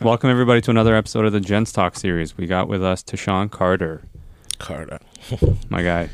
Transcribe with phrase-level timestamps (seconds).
[0.00, 2.36] Welcome everybody to another episode of the Gents Talk series.
[2.36, 4.02] We got with us Tychon Carter,
[4.58, 4.98] Carter.
[5.68, 6.08] my guy.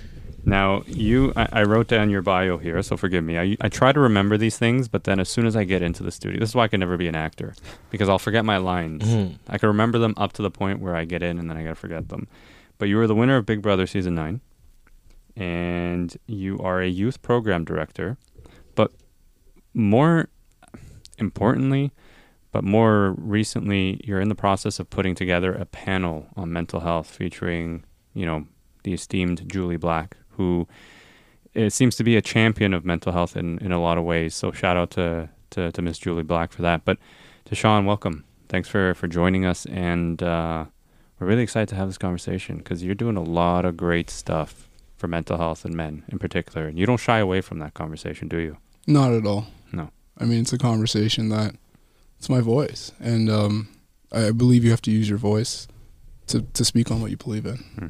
[0.44, 3.38] Now you, I, I wrote down your bio here, so forgive me.
[3.38, 6.02] I, I try to remember these things, but then as soon as I get into
[6.02, 7.54] the studio, this is why I can never be an actor
[7.90, 9.04] because I'll forget my lines.
[9.04, 9.38] Mhm.
[9.48, 11.62] I can remember them up to the point where I get in, and then I
[11.62, 12.26] gotta forget them.
[12.78, 14.40] But you were the winner of Big Brother season nine,
[15.36, 18.16] and you are a youth program director.
[18.74, 18.92] But
[19.74, 20.28] more
[21.18, 21.92] importantly,
[22.56, 27.06] but more recently, you're in the process of putting together a panel on mental health
[27.06, 27.84] featuring,
[28.14, 28.46] you know,
[28.82, 30.66] the esteemed Jully Black, who
[31.52, 34.34] it seems to be a champion of mental health in, in a lot of ways.
[34.34, 36.86] So shout out to, to, to Miss Jully Black for that.
[36.86, 36.96] But
[37.44, 38.24] Tychon, welcome.
[38.48, 39.66] Thanks for, for joining us.
[39.66, 40.64] And uh,
[41.20, 44.66] we're really excited to have this conversation because you're doing a lot of great stuff
[44.96, 46.68] for mental health and men in particular.
[46.68, 48.56] And you don't shy away from that conversation, do you?
[48.86, 49.48] Not at all.
[49.72, 49.90] No.
[50.16, 51.54] I mean, it's a conversation that
[52.26, 53.68] it's my voice, and um,
[54.10, 55.68] I believe you have to use your voice
[56.26, 57.86] to to speak on what you believe in, Hmm.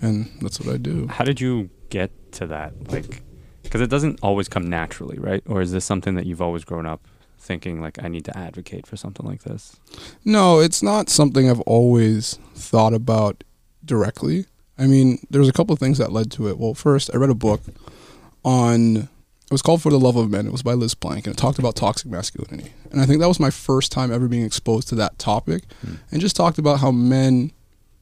[0.00, 1.08] and that's what I do.
[1.08, 2.72] How did you get to that?
[2.90, 3.22] Like,
[3.62, 5.42] because it doesn't always come naturally, right?
[5.46, 7.06] Or is this something that you've always grown up
[7.38, 9.76] thinking, like, I need to advocate for something like this?
[10.24, 13.44] No, it's not something I've always thought about
[13.84, 14.46] directly.
[14.78, 16.56] I mean, there's a couple of things that led to it.
[16.58, 17.60] Well, first, I read a book
[18.42, 19.10] on
[19.50, 20.46] it was called For the Love of Men.
[20.46, 22.70] It was by Liz Plank, and it talked about toxic masculinity.
[22.92, 25.94] And I think that was my first time ever being exposed to that topic, Hmm.
[26.12, 27.50] and just talked about how men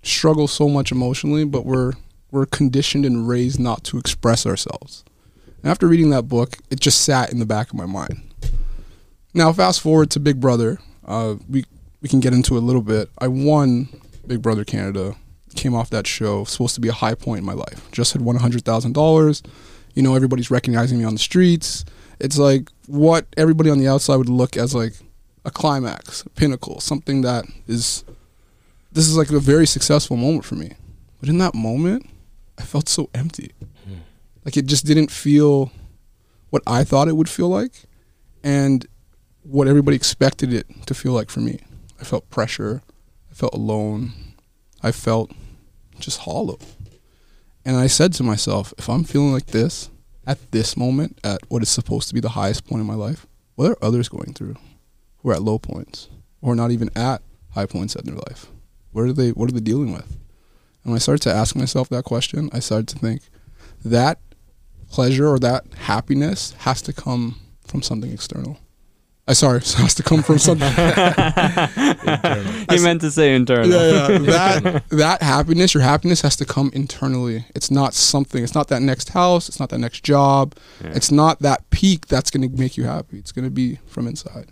[0.02, 1.92] struggle so much emotionally, but we're
[2.30, 5.02] we're conditioned and raised not to express ourselves.
[5.62, 8.20] And after reading that book, it just sat in the back of my mind.
[9.32, 10.78] Now, fast forward to Big Brother.
[11.06, 11.64] Uh, we
[12.02, 13.08] we can get into it a little bit.
[13.18, 13.88] I won
[14.26, 15.16] Big Brother Canada.
[15.56, 16.44] Came off that show.
[16.44, 17.88] Supposed to be a high point in my life.
[17.92, 19.42] Just had won hundred thousand dollars.
[19.98, 21.84] You know, everybody's recognizing me on the streets.
[22.20, 24.92] It's like what everybody on the outside would look as like
[25.44, 28.04] a climax, a pinnacle, something that is.
[28.92, 30.74] This is like a very successful moment for me.
[31.18, 32.08] But in that moment,
[32.56, 33.50] I felt so empty.
[33.58, 33.94] Hmm.
[34.44, 35.72] Like it just didn't feel
[36.50, 37.72] what I thought it would feel like,
[38.44, 38.86] and
[39.42, 41.58] what everybody expected it to feel like for me.
[42.00, 42.82] I felt pressure.
[43.32, 44.12] I felt alone.
[44.80, 45.32] I felt
[45.98, 46.60] just hollow.
[47.68, 49.90] And I said to myself, if I'm feeling like this
[50.26, 53.26] at this moment, at what is supposed to be the highest point in my life,
[53.56, 54.56] what are others going through
[55.18, 56.08] who are at low points
[56.40, 57.20] or not even at
[57.50, 58.46] high points in their life?
[58.92, 60.08] What are they what are they dealing with?
[60.82, 63.20] And when I started to ask myself that question, I started to think
[63.84, 64.18] that
[64.90, 68.58] pleasure or that happiness has to come from something external.
[69.28, 70.68] I sorry, it has to come from something.
[72.70, 73.68] he meant to say internal.
[73.68, 74.18] yeah, yeah.
[74.28, 77.44] That that happiness, your happiness has to come internally.
[77.54, 78.42] It's not something.
[78.42, 79.48] It's not that next house.
[79.48, 80.54] It's not that next job.
[80.82, 80.92] Yeah.
[80.94, 83.18] It's not that peak that's going to make you happy.
[83.18, 84.48] It's going to be from inside.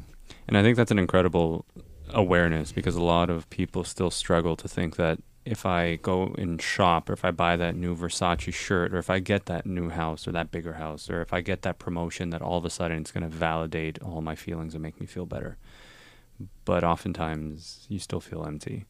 [0.46, 1.64] And I think that's an incredible
[2.10, 6.60] awareness because a lot of people still struggle to think that if I go and
[6.60, 9.90] shop or if I buy that new Versace shirt or if I get that new
[9.90, 12.70] house or that bigger house or if I get that promotion that all of a
[12.70, 15.56] sudden it's going to validate all my feelings and make me feel better.
[16.64, 18.86] But oftentimes you still feel empty.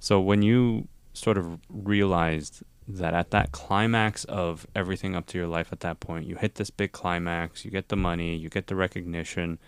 [0.00, 5.46] So when you sort of realized that at that climax of everything up to your
[5.46, 8.66] life at that point, you hit this big climax, you get the money, you get
[8.66, 9.60] the recognition,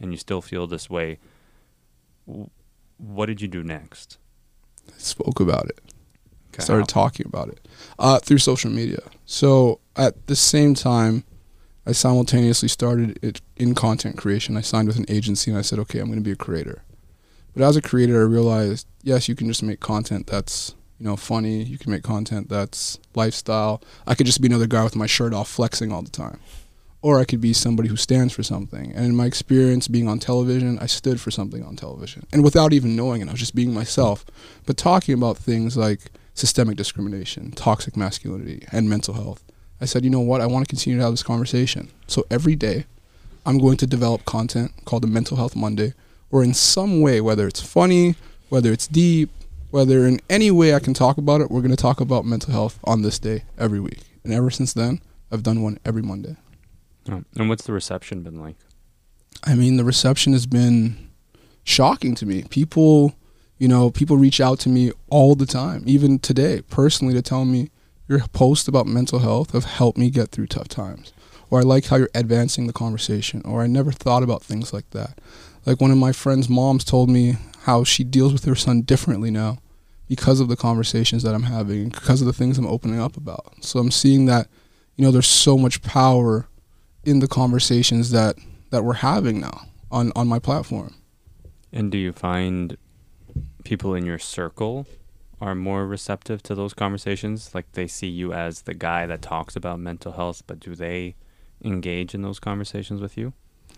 [0.00, 1.20] and you still feel this way,
[2.96, 4.18] what did you do next?
[4.88, 5.80] I spoke about it.
[6.52, 7.66] Okay, started how- talking about it
[7.98, 9.00] uh, through social media.
[9.26, 11.24] So at the same time,
[11.86, 14.56] I simultaneously started it in content creation.
[14.56, 16.82] I signed with an agency and I said, okay, I'm going to be a creator.
[17.54, 21.16] But as a creator, I realized, yes, you can just make content that's you know
[21.16, 21.62] funny.
[21.62, 23.82] You can make content that's lifestyle.
[24.06, 26.40] I could just be another guy with my shirt off, flexing all the time.
[27.04, 28.90] Or I could be somebody who stands for something.
[28.92, 32.26] And in my experience being on television, I stood for something on television.
[32.32, 34.24] And without even knowing it, I was just being myself.
[34.64, 39.44] But talking about things like systemic discrimination, toxic masculinity, and mental health,
[39.82, 40.40] I said, you know what?
[40.40, 41.90] I want to continue to have this conversation.
[42.06, 42.86] So every day,
[43.44, 45.92] I'm going to develop content called the Mental Health Monday,
[46.30, 48.14] or in some way, whether it's funny,
[48.48, 49.28] whether it's deep,
[49.70, 52.52] whether in any way I can talk about it, we're going to talk about mental
[52.52, 54.00] health on this day every week.
[54.24, 56.36] And ever since then, I've done one every Monday.
[57.10, 58.56] Oh, and what's the reception been like?
[59.44, 61.10] I mean, the reception has been
[61.64, 62.44] shocking to me.
[62.44, 63.14] People,
[63.58, 67.44] you know, people reach out to me all the time, even today, personally, to tell
[67.44, 67.70] me
[68.08, 71.12] your posts about mental health have helped me get through tough times.
[71.50, 73.42] Or I like how you're advancing the conversation.
[73.44, 75.20] Or I never thought about things like that.
[75.64, 79.30] Like one of my friend's moms told me how she deals with her son differently
[79.30, 79.58] now
[80.08, 83.64] because of the conversations that I'm having, because of the things I'm opening up about.
[83.64, 84.48] So I'm seeing that,
[84.96, 86.46] you know, there's so much power
[87.04, 88.36] in the conversations that
[88.70, 90.94] that we're having now on on my platform.
[91.72, 92.76] And do you find
[93.64, 94.86] people in your circle
[95.40, 97.54] are more receptive to those conversations?
[97.54, 101.16] Like they see you as the guy that talks about mental health, but do they
[101.62, 103.32] engage in those conversations with you?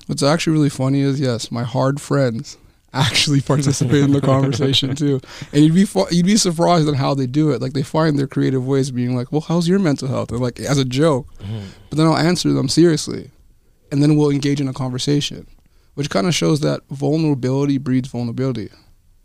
[0.07, 2.59] What's actually really funny is yes, my hard friends
[2.97, 5.21] actually participate in the conversation too,
[5.53, 7.61] and you'd be you'd be surprised on how they do it.
[7.61, 10.41] Like they find their creative ways, of being like, "Well, how's your mental health?" And
[10.41, 11.67] like as a joke, mm-hmm.
[11.91, 13.31] but then I'll answer them seriously,
[13.93, 15.47] and then we'll engage in a conversation,
[15.95, 18.71] which kind of shows that vulnerability breeds vulnerability,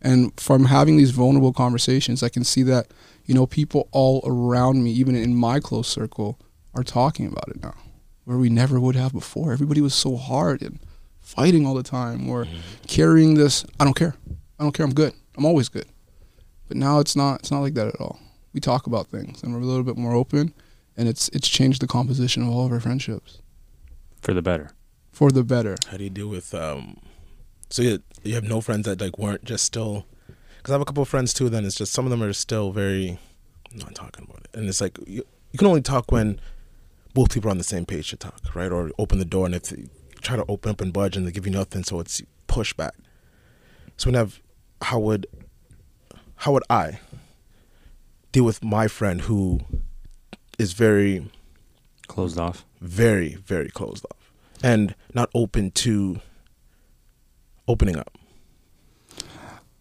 [0.02, 2.88] and from having these vulnerable conversations, I can see that
[3.26, 6.40] you know people all around me, even in my close circle,
[6.74, 7.76] are talking about it now,
[8.26, 9.54] where we never would have before.
[9.54, 10.80] Everybody was so hard and
[11.36, 12.46] fighting all the time or
[12.88, 14.16] carrying this i don't care
[14.60, 15.86] i don't care i'm good i'm always good
[16.68, 18.20] but now it's not it's not like that at all
[18.54, 20.54] we talk about things and we're a little bit more open
[20.98, 23.40] and it's it's changed the composition of all of our friendships
[24.22, 24.68] For the better.
[25.12, 26.98] for the better How do you deal with um?
[27.70, 27.94] So you
[28.24, 30.06] you have no friends that like weren't just still,
[30.58, 31.48] because I have a couple of friends too.
[31.50, 33.18] Then it's just some of them are still very
[33.74, 36.40] not talking about it, and it's like you, you can only talk when
[37.14, 38.72] both people are on the same page to talk, right?
[38.72, 39.86] Or open the door, and if they
[40.22, 42.92] try to open up and budge, and they give you nothing, so it's pushback.
[43.98, 44.40] So when I have,
[44.82, 45.28] how would
[46.38, 47.00] how would I
[48.32, 49.60] deal with my friend who
[50.58, 51.30] is very
[52.08, 52.66] Closed off.
[52.82, 54.32] very very closed off
[54.64, 56.20] and not open to
[57.68, 58.18] opening up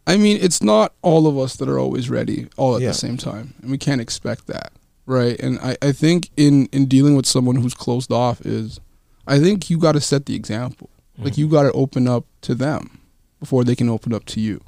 [0.06, 2.88] i mean it's not all of us that are always ready all at Yeah.
[2.88, 4.72] the same time and we can't expect that
[5.06, 8.80] right and i, I think in in dealing with someone who's closed off is
[9.26, 10.90] i think you got to set the example.
[11.18, 11.54] Like you mm-hmm.
[11.54, 12.98] got to open up to them
[13.38, 14.60] before they can open up to you.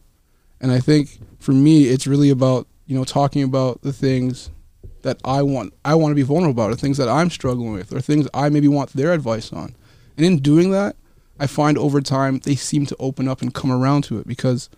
[0.61, 4.51] And i think for me it's really about you know talking about the things
[5.03, 7.93] that i want i want to be vulnerable about or things that i'm struggling with
[7.93, 9.75] or things i maybe want their advice on.
[10.17, 10.97] And in doing that
[11.41, 14.69] i find over time they seem to open up and come around to it because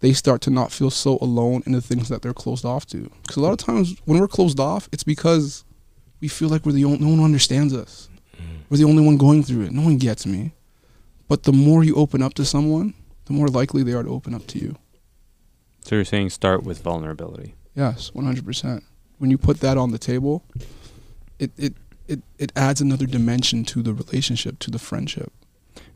[0.00, 3.10] they start to not feel so alone in the things that they're closed off to.
[3.22, 5.64] Because a lot of times when we're closed off it's because
[6.20, 8.08] we feel like we're the only no one understands us
[8.74, 10.52] we're the only one going through it no one gets me
[11.28, 12.92] but the more you open up to someone
[13.26, 14.76] the more likely they are to open up to you
[15.84, 17.54] So you're saying start with vulnerability.
[17.76, 18.82] Yes, one hundred percent.
[19.18, 20.42] When you put that on the table,
[21.38, 21.74] it, it
[22.08, 25.30] it it adds another dimension to the relationship, to the friendship.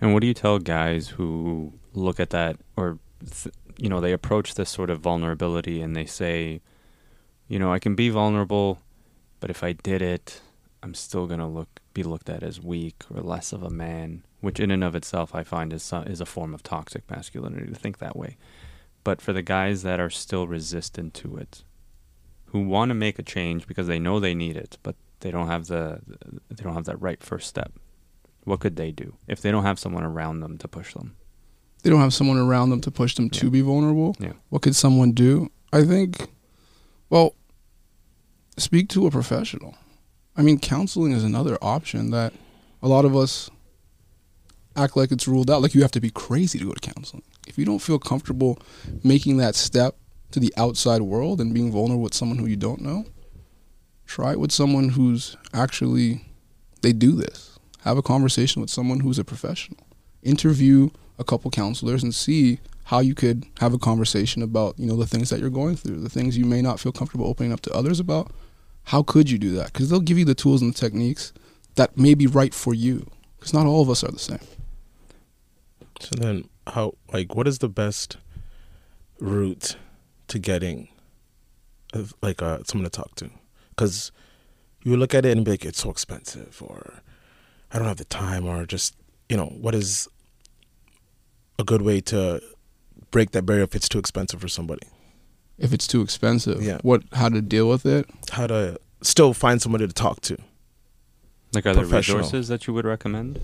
[0.00, 2.98] And what do you tell guys who look at that or
[3.42, 6.60] th- you know, they approach this sort of vulnerability and they say,
[7.48, 8.78] you know, I can be vulnerable,
[9.40, 10.42] but if I did it,
[10.82, 14.22] I'm still going to look be looked at as weak or less of a man,
[14.40, 17.74] which in and of itself I find is is a form of toxic masculinity to
[17.74, 18.36] think that way.
[19.02, 21.64] But for the guys that are still resistant to it,
[22.46, 25.48] who want to make a change because they know they need it, but they don't
[25.48, 26.00] have the
[26.50, 27.72] they don't have that right first step.
[28.44, 31.16] What could they do if they don't have someone around them to push them?
[31.82, 34.14] They don't have someone around them to push them to be vulnerable.
[34.20, 34.34] Yeah.
[34.50, 35.50] What could someone do?
[35.72, 36.28] I think,
[37.10, 37.34] well,
[38.56, 39.74] speak to a professional.
[40.38, 42.32] I mean, counseling is another option that
[42.80, 43.50] a lot of us
[44.76, 45.62] act like it's ruled out.
[45.62, 47.24] Like you have to be crazy to go to counseling.
[47.48, 48.56] If you don't feel comfortable
[49.02, 49.96] making that step
[50.30, 53.04] to the outside world and being vulnerable with someone who you don't know,
[54.06, 56.24] try it with someone who's actually
[56.82, 57.58] they do this.
[57.80, 59.84] Have a conversation with someone who's a professional.
[60.22, 64.96] Interview a couple counselors and see how you could have a conversation about, you know,
[64.96, 67.60] the things that you're going through, the things you may not feel comfortable opening up
[67.62, 68.30] to others about.
[68.88, 69.72] How could you do that?
[69.72, 71.32] Because they'll give you the tools and the techniques
[71.74, 73.06] that may be right for you.
[73.38, 74.40] Because not all of us are the same.
[76.00, 78.16] so then how like what is the best
[79.20, 79.76] route
[80.28, 80.88] to getting
[81.94, 83.30] uh, like uh someone to talk to
[83.70, 84.12] because
[84.84, 87.02] you look at it and be like it's so expensive or
[87.72, 88.94] i don't have the time or just
[89.28, 90.08] you know what is
[91.58, 92.40] a good way to
[93.10, 94.86] break that barrier if it's too expensive for somebody
[95.58, 96.78] If it's too expensive, Yeah.
[96.82, 98.08] what how to deal with it?
[98.30, 100.36] how to still find somebody to talk to
[101.52, 103.40] Like are there resources that you would recommend?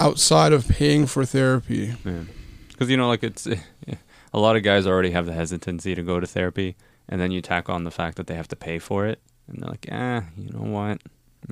[0.00, 2.24] Outside of paying for therapy, Yeah,
[2.68, 3.46] because you know, like it's
[4.32, 6.76] a lot of guys already have the hesitancy to go to therapy,
[7.08, 9.60] and then you tack on the fact that they have to pay for it, and
[9.62, 11.02] they're like, eh, you know what,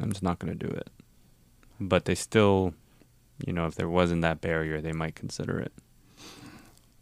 [0.01, 0.89] I'm just not going to do it.
[1.79, 2.75] But they still,
[3.47, 5.73] you know, if there wasn't that barrier, they might consider it.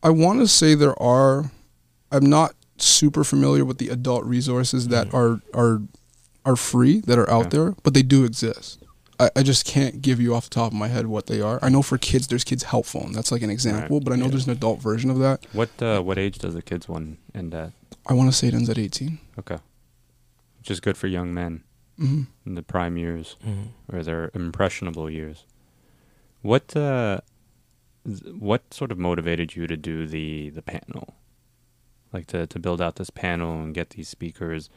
[0.02, 1.50] I want to say there are.
[2.10, 5.82] I'm not super familiar with the adult resources that are are
[6.44, 7.56] are free that are out Okay.
[7.56, 8.82] there, but they do exist.
[9.20, 11.58] I, I just can't give you off the top of my head what they are.
[11.60, 13.10] I know for kids, there's Kids Help Phone.
[13.12, 14.30] That's like an example, but I know Yeah.
[14.30, 15.44] there's an adult version of that.
[15.52, 17.72] What uh, what age does the kids one end at?
[18.06, 19.18] I want to say it ends at 18.
[19.40, 19.58] Okay,
[20.58, 21.64] which is good for young men
[21.98, 23.36] hmm in the prime years
[23.92, 25.44] or their impressionable years.
[26.42, 27.20] What uh,
[28.08, 31.16] z- what sort of motivated you to do the the panel?
[32.12, 34.70] Like to to build out this panel and get these speakers.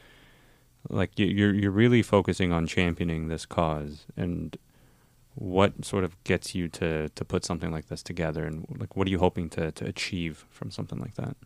[0.88, 4.56] Like you, you're you're really focusing on championing this cause, and
[5.34, 9.06] what sort of gets you to to put something like this together, and like what
[9.06, 11.36] are you hoping to to achieve from something like that?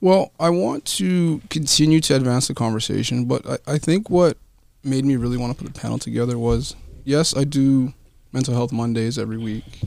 [0.00, 4.38] Well, I want to continue to advance the conversation, but I, I think what
[4.82, 7.92] made me really want to put the panel together was yes, I do
[8.32, 9.82] mental health Mondays every week,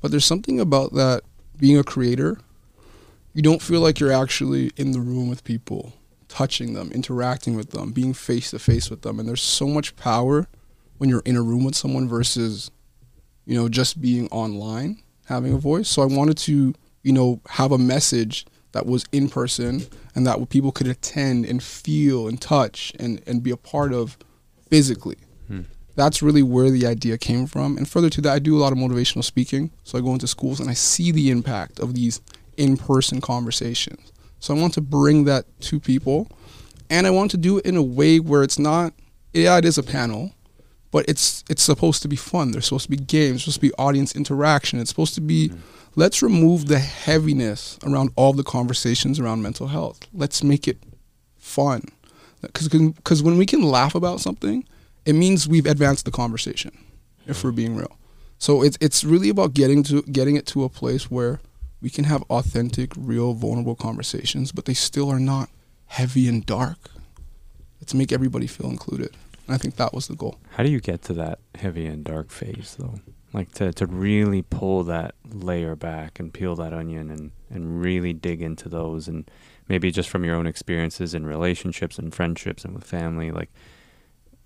[0.00, 1.22] but there's something about that
[1.58, 2.38] being a creator,
[3.32, 5.92] you don't feel like you're actually in the room with people,
[6.28, 9.18] touching them, interacting with them, being face to face with them.
[9.18, 10.48] And there's so much power
[10.98, 12.70] when you're in a room with someone versus,
[13.46, 15.88] you know, just being online, having a voice.
[15.88, 20.48] So I wanted to, you know, have a message that was in person and that
[20.48, 24.16] people could attend and feel and touch and, and be a part of
[24.68, 25.16] physically.
[25.48, 25.62] Hmm.
[25.96, 27.76] That's really where the idea came from.
[27.76, 29.70] And further to that, I do a lot of motivational speaking.
[29.84, 32.20] So I go into schools and I see the impact of these
[32.60, 34.12] in person conversations.
[34.38, 36.28] So I want to bring that to people.
[36.90, 38.92] And I want to do it in a way where it's not,
[39.32, 40.32] yeah, it is a panel,
[40.90, 42.50] but it's it's supposed to be fun.
[42.50, 44.78] There's supposed to be games, there's supposed to be audience interaction.
[44.78, 45.60] It's supposed to be mm-hmm.
[45.94, 50.00] let's remove the heaviness around all the conversations around mental health.
[50.12, 50.78] Let's make it
[51.38, 51.84] fun.
[52.52, 54.64] Cuz Because when we can laugh about something,
[55.06, 56.72] it means we've advanced the conversation,
[57.26, 57.56] if we're mm-hmm.
[57.56, 57.96] being real.
[58.38, 61.40] So it's, it's really about getting, to, getting it to a place where
[61.80, 65.48] we can have authentic, real, vulnerable conversations, but they still are not
[65.86, 66.90] heavy and dark.
[67.80, 69.16] Let's make everybody feel included.
[69.46, 70.38] And I think that was the goal.
[70.50, 73.00] How do you get to that heavy and dark phase though?
[73.32, 78.12] Like to, to really pull that layer back and peel that onion and, and really
[78.12, 79.30] dig into those and
[79.68, 83.50] maybe just from your own experiences in relationships and friendships and with family, like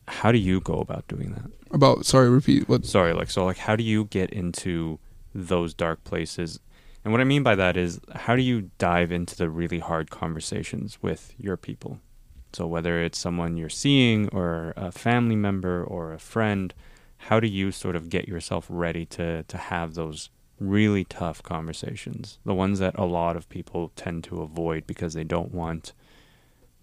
[0.06, 1.50] how do you go about doing that?
[1.70, 2.84] About, sorry, repeat what?
[2.84, 4.98] Sorry, like so like how do you get into
[5.34, 6.60] those dark places?
[7.04, 10.10] And what I mean by that is how do you dive into the really hard
[10.10, 12.00] conversations with your people?
[12.54, 16.72] So whether it's someone you're seeing or a family member or a friend,
[17.18, 20.30] how do you sort of get yourself ready to to have those
[20.60, 25.24] really tough conversations, the ones that a lot of people tend to avoid because they
[25.24, 25.92] don't want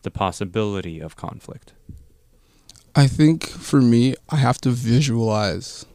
[0.03, 1.73] the possibility of conflict?
[2.93, 5.85] I think for me, I have to visualize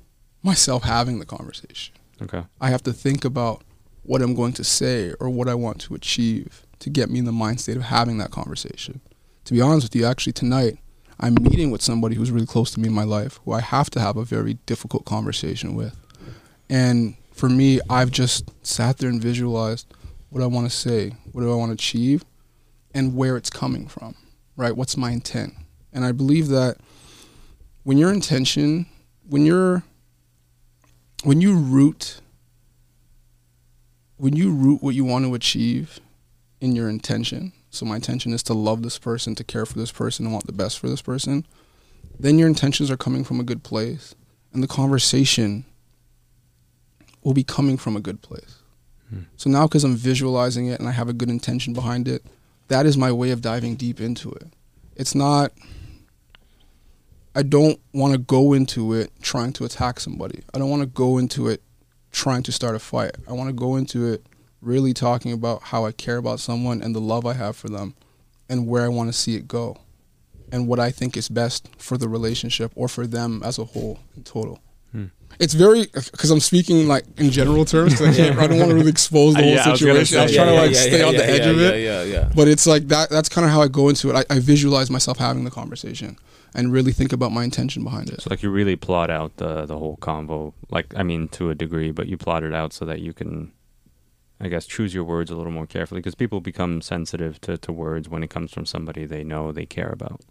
[0.42, 1.94] myself having the conversation.
[2.22, 2.44] Okay.
[2.60, 3.62] I have to think about
[4.06, 7.24] what I'm going to say or what I want to achieve to get me in
[7.24, 9.00] the mind state of having that conversation.
[9.44, 10.78] To be honest with you, actually tonight,
[11.18, 13.90] I'm meeting with somebody who's really close to me in my life who I have
[13.90, 15.96] to have a very difficult conversation with.
[16.68, 19.86] And for me, I've just sat there and visualized
[20.30, 22.24] what I want to say, what do I want to achieve,
[22.94, 24.14] and where it's coming from,
[24.56, 24.76] right?
[24.76, 25.54] What's my intent?
[25.92, 26.76] And I believe that
[27.84, 28.86] when your intention,
[29.28, 29.82] when you're,
[31.24, 32.20] when you root,
[34.16, 36.00] when you root what you want to achieve
[36.60, 39.92] in your intention, so my intention is to love this person, to care for this
[39.92, 41.46] person, and want the best for this person,
[42.18, 44.14] then your intentions are coming from a good place.
[44.52, 45.66] And the conversation
[47.22, 48.62] will be coming from a good place.
[49.10, 49.22] Hmm.
[49.36, 52.24] So now, because I'm visualizing it and I have a good intention behind it,
[52.68, 54.48] that is my way of diving deep into it.
[54.96, 55.52] It's not,
[57.34, 60.42] I don't want to go into it trying to attack somebody.
[60.54, 61.62] I don't want to go into it
[62.16, 63.14] trying to start a fight.
[63.28, 64.26] I want to go into it
[64.62, 67.94] really talking about how I care about someone and the love I have for them
[68.48, 69.76] and where I want to see it go
[70.50, 74.00] and what I think is best for the relationship or for them as a whole
[74.16, 74.60] in total.
[74.92, 75.06] Hmm.
[75.38, 78.00] It's very because I'm speaking like in general terms.
[78.00, 80.18] I, can't, I don't want to really expose the whole Yeah, I was situation.
[80.18, 81.50] I was say, trying yeah, to like yeah, stay yeah, on the yeah, edge yeah,
[81.50, 81.80] of yeah, it.
[81.82, 82.32] Yeah, yeah.
[82.34, 83.10] But it's like that.
[83.10, 84.16] That's kind of how I go into it.
[84.16, 86.16] I, I visualize myself having the conversation
[86.56, 88.22] and really think about my intention behind it.
[88.22, 91.54] So like you really plot out the the whole convo, like I mean to a
[91.54, 93.52] degree, but you plot it out so that you can,
[94.40, 97.72] I guess, choose your words a little more carefully because people become sensitive to, to
[97.72, 100.22] words when it comes from somebody they know they care about.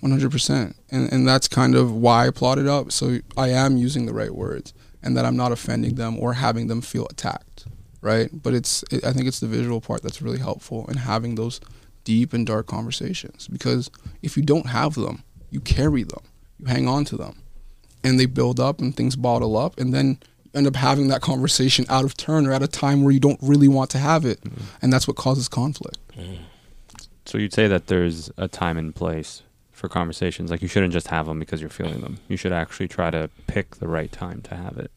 [0.00, 2.92] One hundred percent, and and that's kind of why I plotted out.
[2.92, 6.66] So I am using the right words, and that I'm not offending them or having
[6.66, 7.64] them feel attacked,
[8.02, 8.28] right?
[8.30, 11.58] But it's it, I think it's the visual part that's really helpful in having those
[12.04, 13.90] deep and dark conversations because
[14.20, 16.22] if you don't have them, you carry them,
[16.58, 17.36] you hang on to them,
[18.02, 20.18] and they build up and things bottle up, and then
[20.54, 23.38] end up having that conversation out of turn or at a time where you don't
[23.40, 24.64] really want to have it, mm-hmm.
[24.82, 25.98] and that's what causes conflict.
[26.16, 26.42] Mm-hmm.
[27.26, 29.42] So you'd say that there's a time and place
[29.72, 30.50] for conversations.
[30.50, 32.18] Like you shouldn't just have them because you're feeling them.
[32.28, 34.90] You should actually try to pick the right time to have it.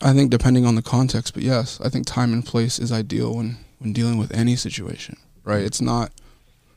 [0.00, 3.34] I think depending on the context, but yes, I think time and place is ideal
[3.34, 5.62] when when dealing with any situation, right?
[5.62, 6.10] It's not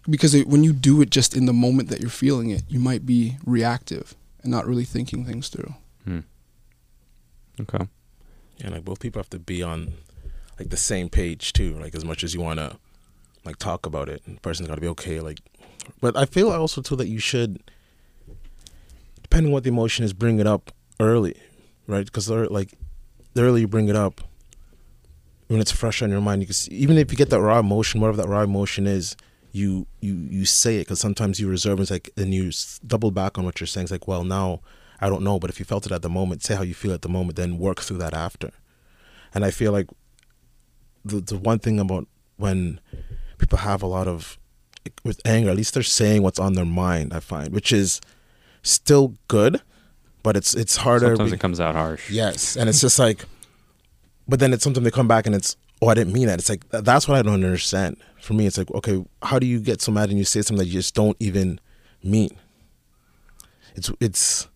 [0.09, 2.79] because it, when you do it just in the moment that you're feeling it, you
[2.79, 5.73] might be reactive and not really thinking things through.
[6.05, 6.19] Hmm.
[7.61, 7.87] Okay.
[8.57, 9.93] Yeah, like both people have to be on
[10.57, 11.77] like the same page too.
[11.79, 12.77] Like as much as you want to
[13.45, 15.19] like talk about it, the person's got to be okay.
[15.19, 15.39] Like,
[16.01, 17.59] but I feel also too that you should,
[19.21, 21.35] depending on what the emotion is, bring it up early,
[21.87, 22.05] right?
[22.05, 22.73] Because like
[23.33, 24.21] the earlier you bring it up,
[25.47, 27.59] when it's fresh on your mind, you can see, even if you get that raw
[27.59, 29.15] emotion, whatever that raw emotion is,
[29.51, 32.51] you you you say it because sometimes you reserve it's like and you
[32.85, 33.85] double back on what you're saying.
[33.85, 34.61] It's like, well, now
[35.01, 36.93] I don't know, but if you felt it at the moment, say how you feel
[36.93, 38.51] at the moment, then work through that after.
[39.33, 39.87] And I feel like
[41.05, 42.79] the the one thing about when
[43.37, 44.37] people have a lot of
[45.03, 47.13] with anger, at least they're saying what's on their mind.
[47.13, 48.01] I find, which is
[48.61, 49.61] still good,
[50.23, 51.07] but it's it's harder.
[51.07, 52.09] Sometimes it comes out harsh.
[52.09, 53.25] Yes, and it's just like,
[54.27, 56.39] but then it's something they come back and it's, oh, I didn't mean that.
[56.39, 57.97] It's like that's what I don't understand.
[58.21, 60.57] For me, it's like, okay, how do you get so mad and you say something
[60.57, 61.59] that you just don't even
[62.03, 62.31] mean?
[63.75, 64.47] It's it's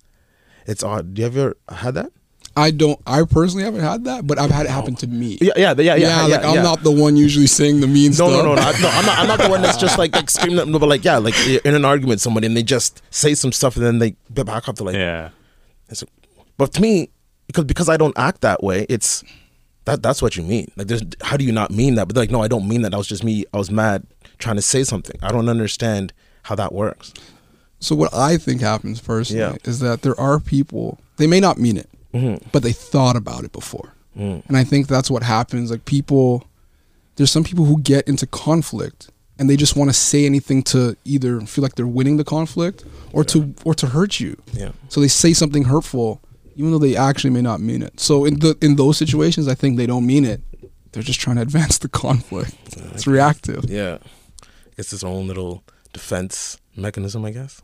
[0.66, 1.14] it's odd.
[1.14, 2.12] Do you ever had that?
[2.56, 3.00] I don't.
[3.08, 4.74] I personally haven't had that, but I've had it oh.
[4.74, 5.38] happen to me.
[5.42, 5.96] Yeah, yeah, yeah, yeah.
[5.96, 6.62] yeah, like I'm yeah.
[6.62, 8.32] not the one usually saying the mean No, stuff.
[8.32, 8.90] no, no, no, I, no.
[8.90, 9.20] I'm not.
[9.20, 10.60] I'm not the one that's just like, like screaming.
[10.60, 13.34] At, no, but like, yeah, like in an argument, with somebody and they just say
[13.34, 15.30] some stuff and then they get back up to like, Yeah.
[15.90, 16.04] It's,
[16.58, 17.10] but to me,
[17.48, 19.24] because because I don't act that way, it's
[19.86, 20.72] that that's what you mean.
[20.76, 22.08] Like, there's how do you not mean that?
[22.08, 22.94] But like, no, I don't mean that.
[22.94, 23.46] I was just me.
[23.54, 24.06] I was mad
[24.38, 25.18] trying to say something.
[25.22, 26.14] I don't understand
[26.44, 27.14] how that works.
[27.80, 29.56] So what I think happens personally Yeah.
[29.66, 32.48] is that there are people they may not mean it, Mm-hmm.
[32.52, 34.44] but they thought about it before, Mm.
[34.48, 35.70] and I think that's what happens.
[35.72, 36.46] Like people,
[37.16, 39.10] there's some people who get into conflict
[39.40, 42.86] and they just want to say anything to either feel like they're winning the conflict
[43.12, 44.38] or to or to hurt you.
[44.54, 44.72] Yeah.
[44.90, 46.22] So they say something hurtful,
[46.56, 48.00] even though they actually may not mean it.
[48.00, 50.42] So in the in those situations, I think they don't mean it.
[50.92, 52.56] They're just trying to advance the conflict.
[52.94, 53.66] It's reactive.
[53.70, 53.98] Yeah.
[54.78, 57.62] It's its own little defense mechanism, I guess.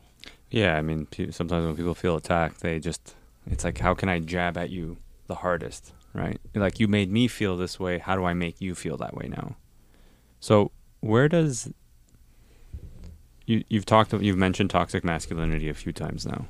[0.50, 3.14] Yeah, I mean, sometimes when people feel attacked, they just,
[3.46, 4.96] it's like, how can I jab at you
[5.28, 6.40] the hardest, right?
[6.54, 7.98] Like, you made me feel this way.
[7.98, 9.56] How do I make you feel that way now?
[10.40, 11.72] So, where does,
[13.46, 16.46] you, you've talked, you've mentioned toxic masculinity a few times now.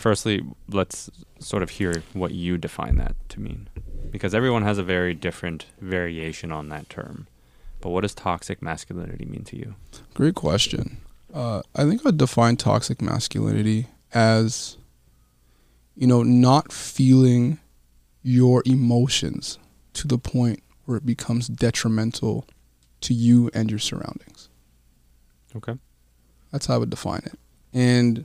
[0.00, 1.10] Firstly, let's
[1.40, 3.68] sort of hear what you define that to mean.
[4.10, 7.26] Because everyone has a very different variation on that term.
[7.82, 9.74] But what does toxic masculinity mean to you?
[10.14, 11.02] Great question.
[11.34, 14.78] Uh, I think I'd define toxic masculinity as,
[15.94, 17.58] you know, not feeling
[18.22, 19.58] your emotions
[19.92, 22.46] to the point where it becomes detrimental
[23.02, 24.48] to you and your surroundings.
[25.54, 25.74] Okay.
[26.52, 27.38] That's how I would define it.
[27.74, 28.24] And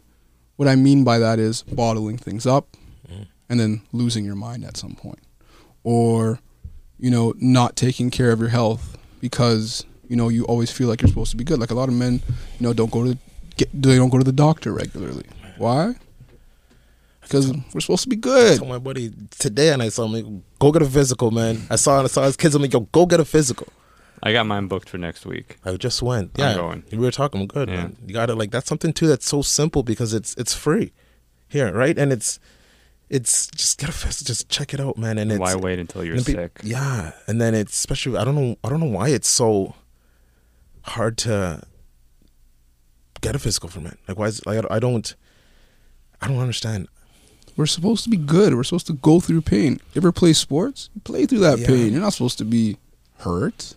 [0.57, 2.75] what I mean by that is bottling things up
[3.11, 3.27] Mhm.
[3.49, 5.19] and then losing your mind at some point.
[5.83, 6.39] Or,
[6.99, 11.01] you know, not taking care of your health because, you know, you always feel like
[11.01, 11.59] you're supposed to be good.
[11.59, 12.21] Like a lot of men,
[12.59, 13.17] you know, don't go to
[13.57, 15.25] get they don't go to the doctor regularly.
[15.57, 15.95] Why?
[17.21, 18.57] Because we're supposed to be I good.
[18.59, 20.25] told my buddy today, and I saw him like,
[20.59, 21.65] go get a physical, man.
[21.71, 22.53] I saw I saw his kids.
[22.55, 23.67] I'm like, yo, go get a physical.
[24.23, 25.57] I got mine booked for next week.
[25.65, 26.31] I just went.
[26.37, 26.83] I'm Yeah, going.
[26.91, 27.41] we were talking.
[27.41, 27.75] I'm good, Yeah.
[27.75, 27.97] man.
[28.05, 30.93] You gotta like that's something too that's so simple because it's it's free
[31.47, 31.97] here, right?
[31.97, 32.39] And it's
[33.09, 35.17] it's just get a phys- just check it out, man.
[35.19, 36.59] And it's Why wait until you're and sick?
[36.63, 39.75] Yeah, and then it's especially I don't know I don't know why it's so
[40.83, 41.61] hard to
[43.21, 43.97] get a physical from it.
[44.07, 45.15] Like why is like I don't
[46.21, 46.87] I don't understand.
[47.57, 48.53] We're supposed to be good.
[48.53, 49.73] We're supposed to go through pain.
[49.93, 50.89] You ever play sports?
[50.93, 51.67] You play through that Yeah.
[51.67, 51.91] pain.
[51.93, 52.77] You're not supposed to be
[53.19, 53.75] hurt.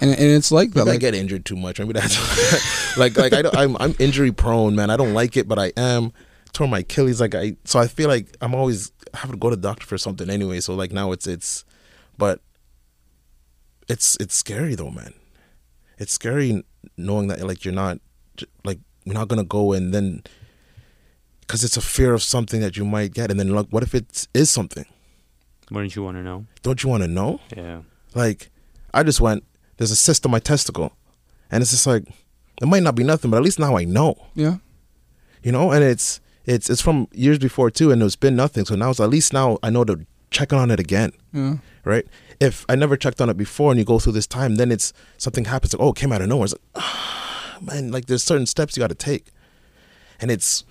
[0.00, 0.86] And and it's like that.
[0.86, 1.78] Maybe I get injured too much.
[1.78, 4.90] Maybe that's like like I don't, I'm I'm injury prone, man.
[4.90, 6.12] I don't like it, but I am.
[6.52, 7.56] Tore my Achilles, like I.
[7.64, 10.60] So I feel like I'm always having to go to the doctor for something anyway.
[10.60, 11.64] So like now it's it's,
[12.18, 12.40] but
[13.88, 15.14] it's it's scary though, man.
[15.98, 16.64] It's scary
[16.96, 17.98] knowing that like you're not
[18.64, 20.22] like you're not gonna go and then
[21.40, 23.94] because it's a fear of something that you might get, and then like what if
[23.94, 24.86] it is something?
[25.70, 26.46] Wouldn't you want to know?
[26.62, 27.40] Don't you want to know?
[27.56, 27.82] Yeah.
[28.14, 28.50] Like,
[28.92, 29.44] I just went,
[29.84, 30.92] there's a cyst on my testicle.
[31.50, 32.04] And it's just like,
[32.62, 34.16] it might not be nothing, but at least now I know.
[34.34, 34.56] yeah.
[35.42, 35.72] You know?
[35.72, 38.64] And it's it's it's from years before too, and it's been nothing.
[38.64, 41.12] So now it's at least now I know to check on it again.
[41.34, 41.56] Yeah.
[41.84, 42.06] Right?
[42.40, 44.94] If I never checked on it before and you go through this time, then it's
[45.18, 46.46] something happens like, oh, it came out of nowhere.
[46.46, 49.26] It's like, ah, man, like there's certain steps you gotta take.
[50.18, 50.64] And it's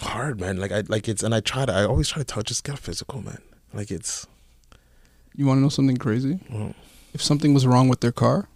[0.00, 0.58] hard, man.
[0.58, 2.78] Like I like it's and I try to I always try to tell just get
[2.78, 3.40] physical, man.
[3.72, 4.26] Like it's
[5.34, 6.40] You want to know something crazy?
[6.50, 6.74] well,
[7.16, 8.46] If something was wrong with their car,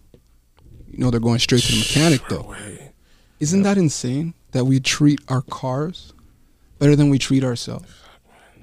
[0.87, 2.43] you know they're going straight to the mechanic though.
[2.43, 2.91] way.
[3.39, 6.13] Isn't that insane that we treat our cars
[6.77, 7.91] better than we treat ourselves?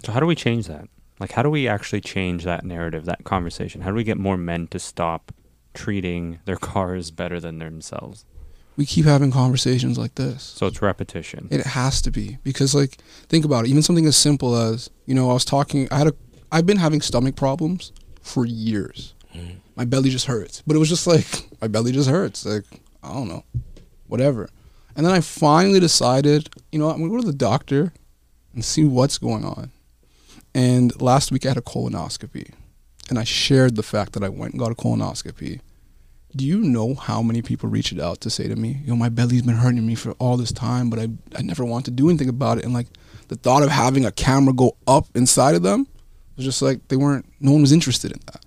[0.04, 0.88] So how do we change that?
[1.18, 3.80] Like, how do we actually change that narrative, that conversation?
[3.80, 5.32] How do we get more men to stop
[5.74, 8.24] treating their cars better than themselves?
[8.76, 10.44] We keep having conversations like this.
[10.44, 11.48] So it's repetition.
[11.50, 13.70] It has to be because, like, think about it.
[13.70, 15.88] Even something as simple as you know, I was talking.
[15.90, 16.14] I had a
[16.52, 17.90] I've been having stomach problems
[18.22, 19.14] for years.
[19.34, 19.58] Mm-hmm.
[19.78, 21.24] My belly just hurts, but it was just like
[21.60, 22.44] my belly just hurts.
[22.44, 22.64] Like
[23.00, 23.44] I don't know,
[24.08, 24.48] whatever.
[24.96, 27.92] And then I finally decided, you know, I'm gonna go to the doctor
[28.52, 29.70] and see what's going on.
[30.52, 32.52] And last week I had a colonoscopy,
[33.08, 35.60] and I shared the fact that I went and got a colonoscopy.
[36.34, 39.08] Do you know how many people reached out to say to me, you know, my
[39.08, 42.08] belly's been hurting me for all this time, but I, I never want to do
[42.08, 42.64] anything about it.
[42.64, 42.88] And like
[43.28, 45.86] the thought of having a camera go up inside of them
[46.36, 48.44] was just like they weren't, no one was interested in that.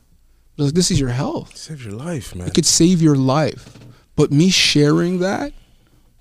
[0.58, 1.56] It was like, this is your health.
[1.56, 2.48] Save your life, man.
[2.48, 3.80] It could save your life.
[4.16, 5.54] But me sharing that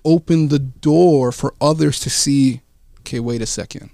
[0.03, 2.61] opened the door for others to see,
[3.01, 3.91] okay, wait a second.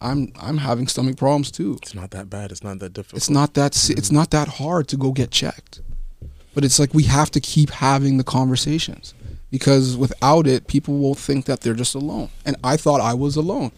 [0.00, 1.78] I'm I'm having stomach problems too.
[1.82, 2.52] It's not that bad.
[2.52, 3.16] It's not that difficult.
[3.16, 5.80] It's not that si- it's not that hard to go get checked.
[6.54, 9.12] But it's like we have to keep having the conversations
[9.50, 12.28] because without it people will think that they're just alone.
[12.46, 13.72] And I thought I was alone.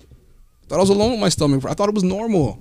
[0.65, 1.65] I thought I was alone with my stomach.
[1.65, 2.59] I thought it was normal.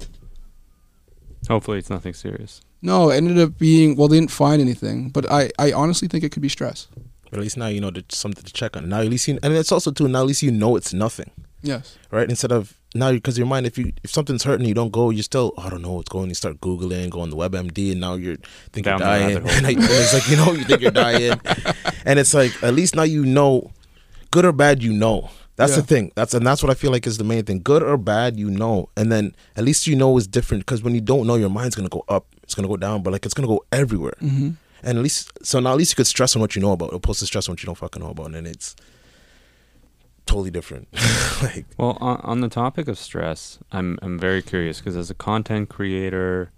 [1.50, 2.62] Hopefully, it's nothing serious.
[2.82, 4.08] No, it ended up being well.
[4.08, 6.88] They didn't find anything, but I, I honestly think it could be stress.
[7.30, 8.88] But at least now you know there's something to check on.
[8.89, 10.08] Now at least you, and it's also too.
[10.08, 11.30] Now at least you know it's nothing,
[11.62, 11.98] Yes.
[12.10, 12.28] right?
[12.30, 15.10] Instead of now because your mind, if you if something's hurting, you don't go.
[15.12, 16.30] You still oh, I don't know what's going.
[16.30, 18.38] You start googling, go on the WebMD, and now you're
[18.72, 19.38] think Down the you're dying.
[19.58, 21.39] And, I- and it's like you know you think you're dying,
[22.06, 23.72] and it's like at least now you know,
[24.32, 25.30] good or bad, you know.
[25.58, 26.13] That's the thing.
[26.15, 27.60] That's and that's what I feel like is the main thing.
[27.62, 30.96] Good or bad, you know, and then at least you know is different because when
[30.96, 33.35] you don't know, your mind's gonna go up, it's gonna go down, but like it's
[33.35, 34.15] gonna go everywhere.
[34.19, 34.49] Mm-hmm.
[34.81, 36.91] And at least so now at least you could stress on what you know about,
[36.95, 38.75] opposed to stress on what you don't fucking know about, and it's
[40.25, 40.88] totally different.
[41.43, 45.13] like Well, on, on the topic of stress, I'm I'm very curious because as a
[45.13, 46.49] content creator,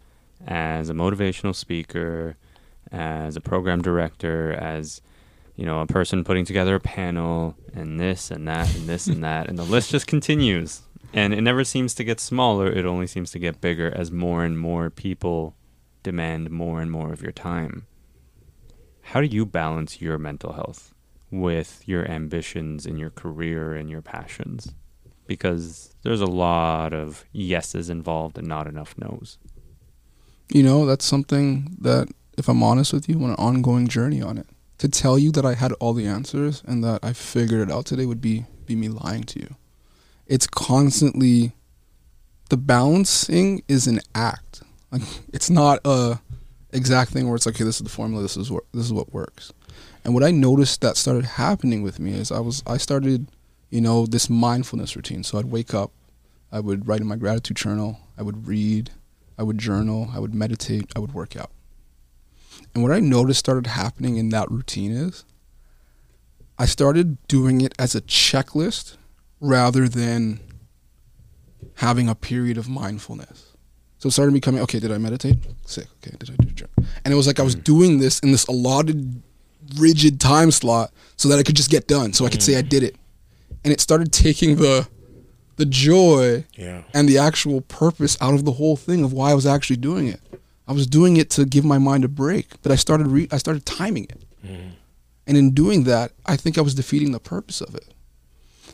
[0.47, 2.38] as a motivational speaker,
[2.89, 5.01] as a program director, as
[5.58, 9.25] you know, a person putting together a panel and this and that and this and
[9.25, 10.84] that and the list just continues.
[11.13, 14.45] And it never seems to get smaller, it only seems to get bigger as more
[14.45, 15.56] and more people
[16.04, 17.86] demand more and more of your time.
[19.02, 20.94] How do you balance your mental health
[21.30, 24.74] with your ambitions and your career and your passions?
[25.28, 29.38] Because there's a lot of yeses involved and not enough nos.
[30.50, 34.22] You know, that's something that, if I'm honest with you, I'm on an ongoing journey
[34.22, 34.48] on it.
[34.80, 37.86] To tell you that I had all the answers and that I figured it out
[37.86, 39.56] today would be be me lying to you.
[40.28, 41.54] It's constantly
[42.50, 44.62] the balancing is an act.
[44.91, 45.01] Like
[45.34, 46.19] it's not a
[46.71, 48.93] exact thing where it's like, okay, this is the formula, this is what this is
[48.93, 49.54] what works.
[50.04, 53.27] And what I noticed that started happening with me is I was I started,
[53.69, 55.23] you know, this mindfulness routine.
[55.23, 55.91] So I'd wake up,
[56.51, 58.91] I would write in my gratitude journal, I would read,
[59.38, 61.51] I would journal, I would meditate, I would work out.
[62.73, 65.25] And what I noticed started happening in that routine is
[66.58, 68.97] I started doing it as a checklist
[69.39, 70.39] rather than
[71.75, 73.51] having a period of mindfulness.
[74.02, 75.38] So it started becoming okay, did I meditate?
[75.68, 75.86] Sick.
[75.98, 76.74] Okay, did I do journal?
[77.06, 77.60] And it was like I was hmm.
[77.60, 79.22] doing this in this allotted
[79.78, 82.64] rigid time slot so that I could just get done, so I could say I
[82.64, 82.68] hmm.
[82.68, 82.96] did it.
[83.64, 84.88] And it started taking the
[85.58, 89.34] the joy yeah, and the actual purpose out of the whole thing of why I
[89.36, 90.20] was actually doing it.
[90.68, 93.38] I was doing it to give my mind a break, but I started re- I
[93.38, 94.24] started timing it.
[94.44, 94.70] Hmm.
[95.28, 97.94] And in doing that, I think I was defeating the purpose of it.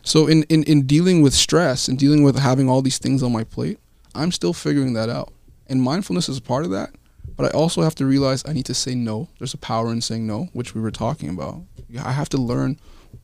[0.04, 3.34] So in, in, in dealing with stress and dealing with having all these things on
[3.34, 3.78] my plate,
[4.18, 5.34] I'm still figuring that out.
[5.68, 6.92] And mindfulness is a part of that.
[7.36, 9.30] But I also have to realize I need to say no.
[9.38, 11.62] There's a power in saying no, which we were talking about.
[12.04, 12.80] I have to learn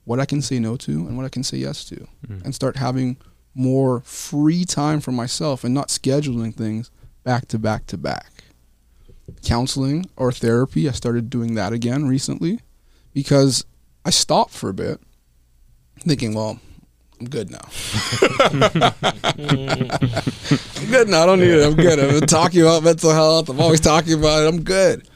[0.06, 2.44] what I can say no to and what I can say yes to mm.
[2.44, 3.18] and start having
[3.56, 6.92] more free time for myself and not scheduling things
[7.24, 8.44] back to back to back.
[9.44, 12.60] Counseling or therapy, I started doing that again recently
[13.14, 13.66] because
[14.06, 15.00] I stopped for a bit
[16.00, 16.60] thinking, well,
[17.24, 17.62] I'm good now.
[19.24, 21.24] I'm good now.
[21.24, 21.66] I don't need it.
[21.66, 22.00] I'm good.
[22.00, 23.48] I've been talking about mental health.
[23.50, 24.48] I'm always talking about it.
[24.48, 25.08] I'm good.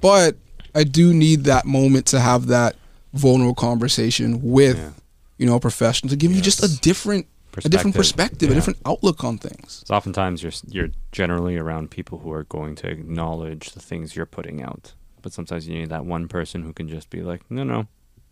[0.00, 0.36] But
[0.74, 2.76] I do need that moment to have that
[3.14, 4.90] vulnerable conversation with, Yeah.
[5.38, 7.26] you know, a professional to give you just a different
[7.64, 8.50] a different Perspective.
[8.50, 9.82] perspective, a different outlook on things.
[9.86, 14.26] So oftentimes you're you're generally around people who are going to acknowledge the things you're
[14.26, 14.92] putting out,
[15.22, 17.86] but sometimes you need that one person who can just be like, no, no,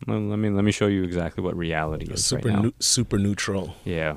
[0.06, 2.62] let me let me show you exactly what reality is super right now.
[2.62, 3.74] nu- super neutral.
[3.84, 4.16] yeah,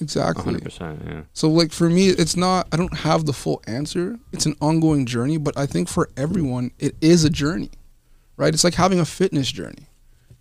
[0.00, 0.44] Exactly.
[0.44, 1.00] hundred percent.
[1.06, 2.68] Yeah, So like for me, it's not.
[2.72, 4.18] I don't have the full answer.
[4.32, 7.70] It's an ongoing journey, but I think for everyone, it is a journey,
[8.36, 8.52] right?
[8.52, 9.86] It's like having a fitness journey,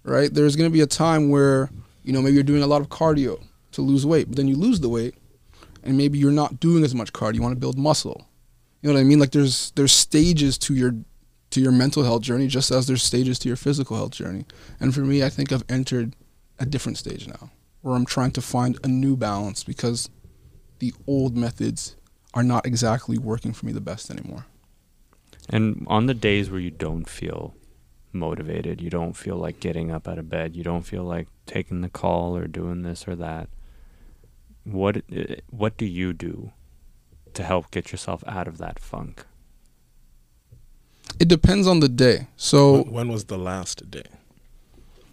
[0.04, 0.34] right?
[0.34, 1.70] There's gonna be a time where
[2.04, 3.42] you know maybe you're doing a lot of cardio
[3.74, 5.16] to lose weight, but then you lose the weight,
[5.84, 7.36] and maybe you're not doing as much cardio.
[7.36, 8.28] You want to build muscle.
[8.82, 9.20] You know what I mean?
[9.20, 10.96] Like there's there's stages to your
[11.52, 14.46] to your mental health journey, just as there's stages to your physical health journey.
[14.80, 16.16] And for me, I think I've entered
[16.60, 20.10] a different stage now, where I'm trying to find a new balance because
[20.80, 21.96] the old methods
[22.34, 24.46] are not exactly working for me the best anymore.
[25.50, 27.54] And on the days where you don't feel
[28.14, 31.82] motivated, you don't feel like getting up out of bed, you don't feel like taking
[31.82, 33.50] the call or doing this or that.
[34.64, 36.52] What eh, what do you do
[37.34, 39.26] to help get yourself out of that funk?
[41.22, 42.26] It depends on the day.
[42.36, 44.06] So when, when was the last day?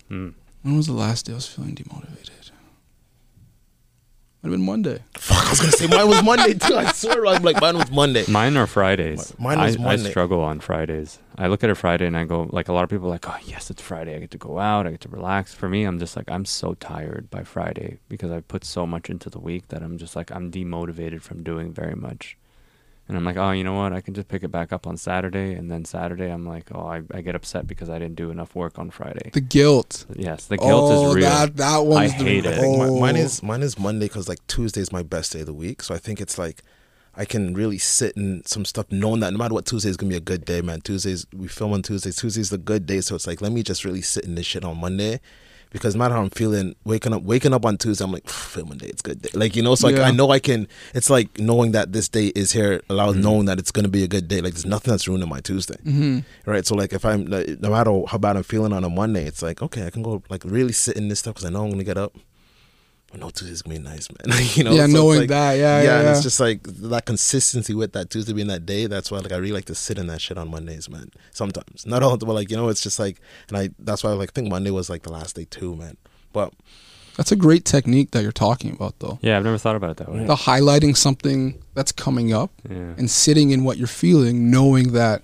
[0.08, 0.30] Hmm.
[0.62, 2.50] when was the last day I was feeling demotivated?
[4.42, 5.00] Might have been Monday.
[5.18, 6.76] Fuck, I was gonna say mine was Monday too.
[6.76, 8.24] I swear, I'm like mine was Monday.
[8.26, 9.34] Mine are Fridays.
[9.38, 10.06] Mine was I, Monday.
[10.06, 11.18] I struggle on Fridays.
[11.36, 13.28] I look at a Friday and I go like a lot of people are like,
[13.28, 14.16] oh yes, it's Friday.
[14.16, 14.86] I get to go out.
[14.86, 15.52] I get to relax.
[15.52, 19.10] For me, I'm just like I'm so tired by Friday because I put so much
[19.10, 22.38] into the week that I'm just like I'm demotivated from doing very much.
[23.08, 23.94] And I'm like, oh, you know what?
[23.94, 25.54] I can just pick it back up on Saturday.
[25.54, 28.54] And then Saturday, I'm like, oh, I, I get upset because I didn't do enough
[28.54, 29.30] work on Friday.
[29.32, 30.04] The guilt.
[30.14, 31.24] Yes, the guilt oh, is real.
[31.24, 32.58] That that one's I the- hate it.
[32.58, 33.00] I think oh.
[33.00, 35.82] mine is mine is Monday because like Tuesday is my best day of the week.
[35.82, 36.62] So I think it's like
[37.16, 40.10] I can really sit in some stuff knowing that no matter what Tuesday is gonna
[40.10, 40.82] be a good day, man.
[40.82, 42.16] Tuesdays we film on Tuesdays.
[42.16, 44.64] Tuesday's the good day, so it's like let me just really sit in this shit
[44.64, 45.20] on Monday.
[45.70, 48.68] Because no matter how I'm feeling, waking up waking up on Tuesday, I'm like, film
[48.70, 49.28] Monday, it's good day.
[49.34, 50.04] Like, you know, so like Yeah.
[50.08, 53.22] I know I can it's like knowing that this day is here allows Mhm.
[53.22, 54.40] knowing that it's gonna be a good day.
[54.40, 56.24] Like there's nothing that's ruining my Tuesday Mhm.
[56.46, 56.66] right?
[56.66, 59.42] So like if I'm like, no matter how bad I'm feeling on a Monday, it's
[59.42, 61.70] like okay, I can go like really sit in this stuff because I know I'm
[61.70, 62.14] gonna get up.
[63.12, 64.38] I know Tuesday's gonna be nice, man.
[64.54, 65.54] you know, yeah, so knowing like- that.
[65.54, 65.98] Yeah, yeah, yeah.
[66.00, 68.86] and it's just like that consistency with that Tuesday being that day.
[68.86, 71.10] That's why like I really like to sit in that shit on Mondays, man.
[71.30, 73.18] Sometimes, not all, but like you know, it's just like,
[73.48, 75.96] and I that's why like I think Monday was like the last day too, man.
[76.34, 76.52] But
[77.16, 79.18] That's a great technique that you're talking about, though.
[79.22, 80.24] Yeah, I've never thought about it that way.
[80.24, 82.94] The highlighting something that's coming up Yeah.
[82.98, 85.22] and sitting in what you're feeling, knowing that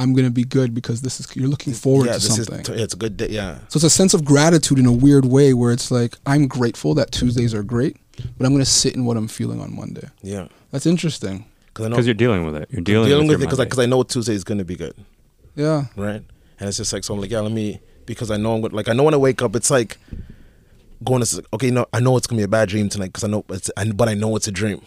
[0.00, 2.60] I'm gonna be good because this is you're looking forward yeah, to this something.
[2.60, 3.28] is yeah, it's a good day.
[3.28, 6.48] Yeah, so it's a sense of gratitude in a weird way, where it's like I'm
[6.48, 7.96] grateful that Tuesdays are great,
[8.36, 10.08] but I'm gonna sit in what I'm feeling on Monday.
[10.22, 10.48] yeah.
[10.72, 11.44] That's interesting.
[11.66, 12.68] Because I know Because you're dealing with it.
[12.70, 13.68] You're dealing, dealing with, with it because Monday.
[13.70, 14.94] because I know Tuesday is gonna be good.
[15.56, 15.84] Yeah.
[15.96, 16.22] right?
[16.58, 18.74] And it's just like so I'm like, yeah, let me because I know I'm gonna,
[18.74, 19.98] like I know when I wake up, it's like
[21.04, 23.24] going to s- okay, no, I know it's gonna be a bad dream tonight because
[23.24, 24.80] I know it's I, but I know it's a dream,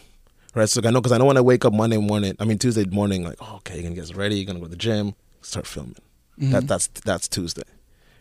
[0.56, 0.70] right?
[0.70, 2.86] So I know because I know when I wake up Monday morning, I mean Tuesday
[2.86, 5.68] morning, like oh, okay, you're gonna get ready, you're gonna go to the gym, start
[5.68, 5.96] filming.
[6.38, 6.68] That Mhm.
[6.68, 7.64] that's that's Tuesday,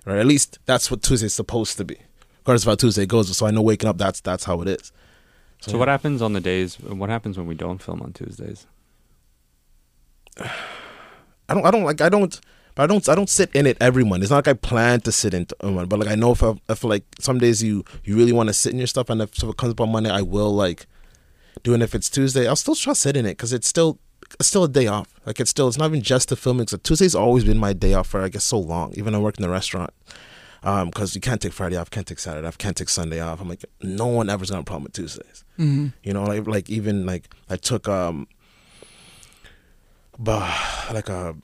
[0.05, 0.19] right?
[0.19, 1.97] At least that's what Tuesday's supposed to be.
[2.41, 4.93] Regardless of how Tuesday goes, so I know waking up, that's that's how it is.
[5.61, 6.79] So what happens on the days?
[6.81, 8.67] What happens when we don't film on Tuesdays?
[11.49, 12.39] I don't I don't like I don't
[12.75, 14.23] but I don't I don't sit in it every month.
[14.23, 16.55] It's not like I plan to sit in month, but like I know if I,
[16.69, 19.35] if like some days you you really want to sit in your stuff, and if,
[19.35, 20.87] so if it comes up on Monday, I will like
[21.63, 21.75] do.
[21.75, 21.83] it.
[21.83, 23.99] if it's Tuesday, I'll still try to sit in it because it's still
[24.39, 25.09] it's still a day off.
[25.27, 26.67] Like it's still it's not even just the filming.
[26.67, 28.93] So Tuesday's always been my day off for I guess so long.
[28.95, 29.91] Even I work in the restaurant.
[30.65, 33.41] Um, because you can't take Friday off, can't take Saturday off, can't take Sunday off.
[33.41, 35.45] I'm like, no one ever's gonna problem with Tuesdays.
[35.57, 38.29] hmm You know, like like even like I took um
[40.19, 41.35] bah, like a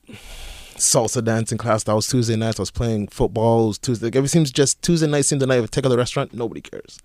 [0.77, 2.59] salsa dancing class that was Tuesday nights.
[2.59, 3.69] I was playing football.
[3.69, 4.07] Was Tuesday.
[4.07, 6.33] Like, it seems just Tuesday night seems the night of take out the restaurant.
[6.33, 6.99] Nobody cares.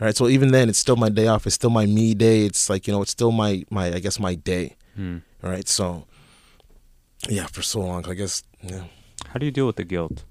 [0.00, 0.16] All right.
[0.16, 1.46] So even then, it's still my day off.
[1.46, 2.44] It's still my me day.
[2.44, 4.76] It's like you know, it's still my my I guess my day.
[4.96, 5.18] Hmm.
[5.44, 5.68] All right.
[5.68, 6.06] So
[7.28, 8.84] yeah, for so long, I guess yeah.
[9.28, 10.24] How do you deal with the guilt?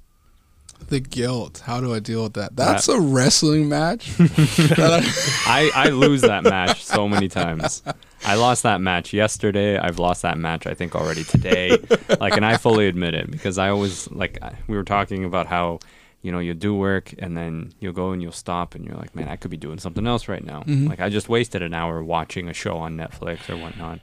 [0.87, 1.61] The guilt.
[1.65, 2.55] How do I deal with that?
[2.55, 4.15] That's a wrestling match.
[4.17, 5.03] That
[5.45, 7.83] I, I lose that match so many times.
[8.25, 9.77] I lost that match yesterday.
[9.77, 11.77] I've lost that match I think already today.
[12.19, 15.79] Like, and I fully admit it because I always like we were talking about how
[16.21, 19.15] you know you do work and then you'll go and you'll stop and you're like,
[19.15, 20.63] man, I could be doing something else right now.
[20.63, 20.89] Mhm.
[20.89, 23.99] Like I just wasted an hour watching a show on Netflix or whatnot,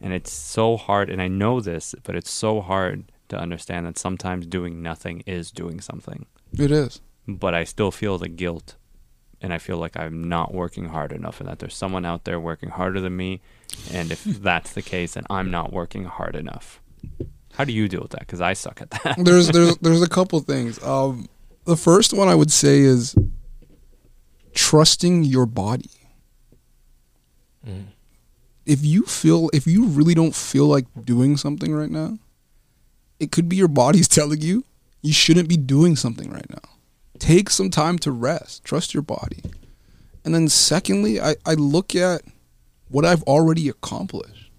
[0.00, 1.10] and it's so hard.
[1.10, 5.50] And I know this, but it's so hard to understand that sometimes doing nothing is
[5.50, 6.24] doing something
[6.58, 7.00] it is.
[7.26, 8.76] but I still feel the guilt
[9.42, 12.40] and I feel like I'm not working hard enough and that there's someone out there
[12.40, 13.42] working harder than me
[13.92, 16.80] and if that's the case then I'm not working hard enough.
[17.52, 19.16] How do you deal with that cuz I suck at that.
[19.22, 20.82] there's there's there's a couple things.
[20.82, 21.28] Um,
[21.68, 23.14] the first one I would say is
[24.54, 25.90] trusting your body.
[27.64, 27.88] Mm.
[28.64, 32.16] If you feel if you really don't feel like doing something right now,
[33.20, 34.64] it could be your body's telling you
[35.02, 36.70] you shouldn't be doing something right now.
[37.18, 38.64] Take some time to rest.
[38.64, 39.42] Trust your body.
[40.24, 42.22] And then secondly, I, I look at
[42.88, 44.50] what I've already accomplished.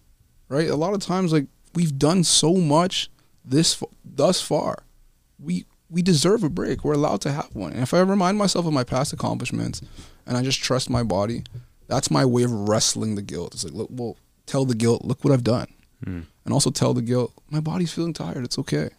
[0.48, 0.70] Right?
[0.70, 3.10] A lot of times like we've done so much
[3.44, 4.84] this thus far.
[5.40, 6.84] We we deserve a break.
[6.84, 7.74] We're allowed to have one.
[7.74, 9.82] And if I remind myself of my past accomplishments
[10.26, 11.44] and I just trust my body,
[11.88, 13.54] that's my way of wrestling the guilt.
[13.56, 15.68] It's like, look, well, tell the guilt, look what I've done.
[16.04, 16.22] Hmm.
[16.46, 18.44] And also tell the guilt, my body's feeling tired.
[18.46, 18.90] It's okay.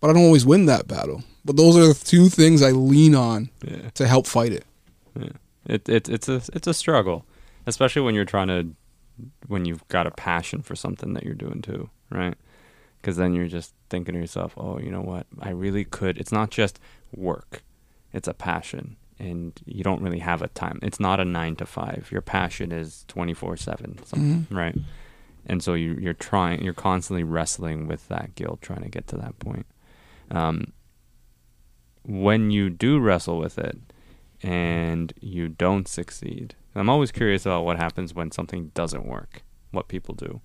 [0.00, 1.22] But I don't always win that battle.
[1.44, 3.90] But those are the two things I lean on Yeah.
[3.94, 4.64] to help fight it.
[5.66, 7.24] It, it it's a it's a struggle.
[7.66, 8.68] especially when you're trying to
[9.46, 12.34] when you've got a passion for something that you're doing too, right?
[13.00, 15.26] Because then you're just thinking to yourself, oh, you know what?
[15.40, 16.18] I really could.
[16.18, 16.78] It's not just
[17.14, 17.62] work;
[18.12, 20.78] it's a passion, and you don't really have a time.
[20.82, 22.08] It's not a nine to five.
[22.12, 24.44] Your passion is twenty four seven, Mhm.
[24.50, 24.76] right?
[25.46, 29.16] And so you, you're trying, you're constantly wrestling with that guilt, trying to get to
[29.16, 29.64] that point.
[30.30, 30.72] Um,
[32.04, 33.78] when you do wrestle with it
[34.42, 39.88] and you don't succeed, I'm always curious about what happens when something doesn't work, what
[39.88, 40.40] people do.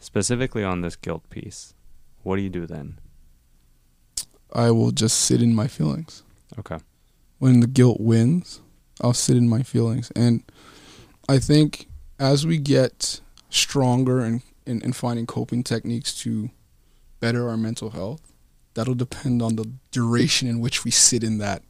[0.00, 1.74] Specifically on this guilt piece,
[2.22, 2.98] what do you do then?
[4.52, 6.22] I will just sit in my feelings.
[6.58, 6.78] Okay.
[7.38, 8.60] When the guilt wins,
[9.00, 10.10] I'll sit in my feelings.
[10.16, 10.42] And
[11.28, 11.86] I think
[12.18, 16.50] as we get stronger in, in, in finding coping techniques to
[17.20, 18.32] better our mental health,
[18.74, 21.62] that'll depend on the duration in which we sit in that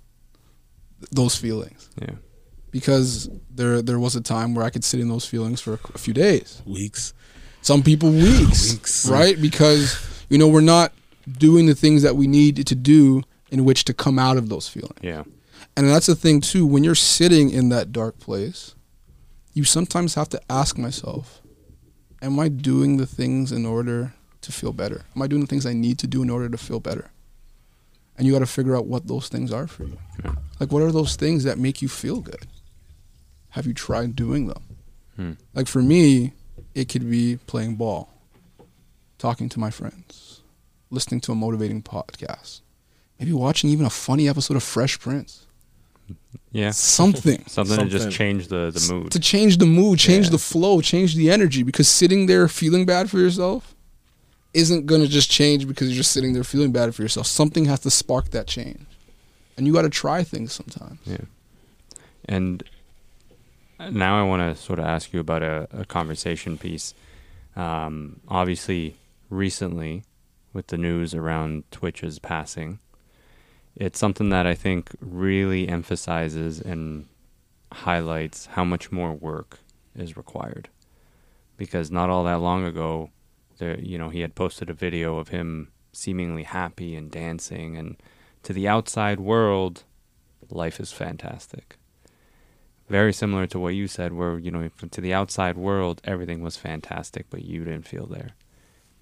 [1.12, 1.88] those feelings.
[2.00, 2.16] Yeah.
[2.70, 5.98] Because there there was a time where I could sit in those feelings for a
[5.98, 6.62] few days.
[6.64, 7.14] Weeks.
[7.62, 9.08] Some people weeks, Weeks.
[9.08, 9.40] right?
[9.40, 9.96] Because
[10.28, 10.92] you know we're not
[11.30, 14.68] doing the things that we need to do in which to come out of those
[14.68, 14.98] feelings.
[15.02, 15.24] Yeah.
[15.76, 16.66] And that's the thing too.
[16.66, 18.74] When you're sitting in that dark place,
[19.54, 21.40] you sometimes have to ask myself,
[22.22, 25.04] "Am I doing the things in order to feel better?
[25.14, 27.10] Am I doing the things I need to do in order to feel better?"
[28.16, 29.98] And you got to figure out what those things are for you.
[30.24, 30.34] Yeah.
[30.58, 32.46] Like, what are those things that make you feel good?
[33.50, 34.62] Have you tried doing them?
[35.16, 35.32] Hmm.
[35.54, 36.32] Like for me,
[36.74, 38.12] it could be playing ball,
[39.18, 40.42] talking to my friends,
[40.90, 42.60] listening to a motivating podcast,
[43.18, 45.46] maybe watching even a funny episode of Fresh Prince.
[46.52, 46.70] Yeah.
[46.72, 49.12] Something Something, to just change the, the mood.
[49.12, 50.32] to change the mood, change Yeah.
[50.32, 51.62] the flow, change the energy.
[51.62, 53.74] Because sitting there feeling bad for yourself
[54.52, 57.26] isn't gonna just change because you're just sitting there feeling bad for yourself.
[57.28, 58.84] Something has to spark that change,
[59.56, 60.98] and you got to try things sometimes.
[61.04, 61.18] Yeah.
[62.24, 62.64] And
[63.88, 66.94] now I want to sort of ask you about a, a conversation piece.
[67.56, 68.96] Um, obviously,
[69.30, 70.04] recently,
[70.52, 72.78] with the news around Twitch's passing,
[73.76, 77.06] it's something that I think really emphasizes and
[77.72, 79.60] highlights how much more work
[79.94, 80.68] is required.
[81.56, 83.10] Because not all that long ago,
[83.58, 87.96] there, you know, he had posted a video of him seemingly happy and dancing, and
[88.42, 89.84] to the outside world,
[90.50, 91.76] life is fantastic
[92.90, 96.56] very similar to what you said where you know to the outside world everything was
[96.56, 98.30] fantastic but you didn't feel there.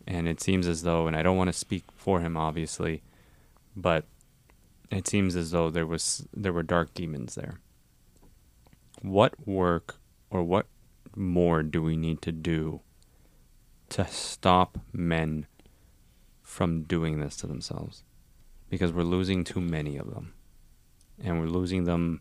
[0.06, 3.02] And it seems as though and i don't want to speak for him obviously
[3.74, 4.04] but
[4.90, 7.60] it seems as though there was there were dark demons there.
[9.02, 9.96] What work
[10.30, 10.66] or what
[11.14, 12.80] more do we need to do
[13.90, 15.46] to stop men
[16.42, 18.02] from doing this to themselves?
[18.68, 20.34] Because we're losing too many of them
[21.22, 22.20] and we're losing them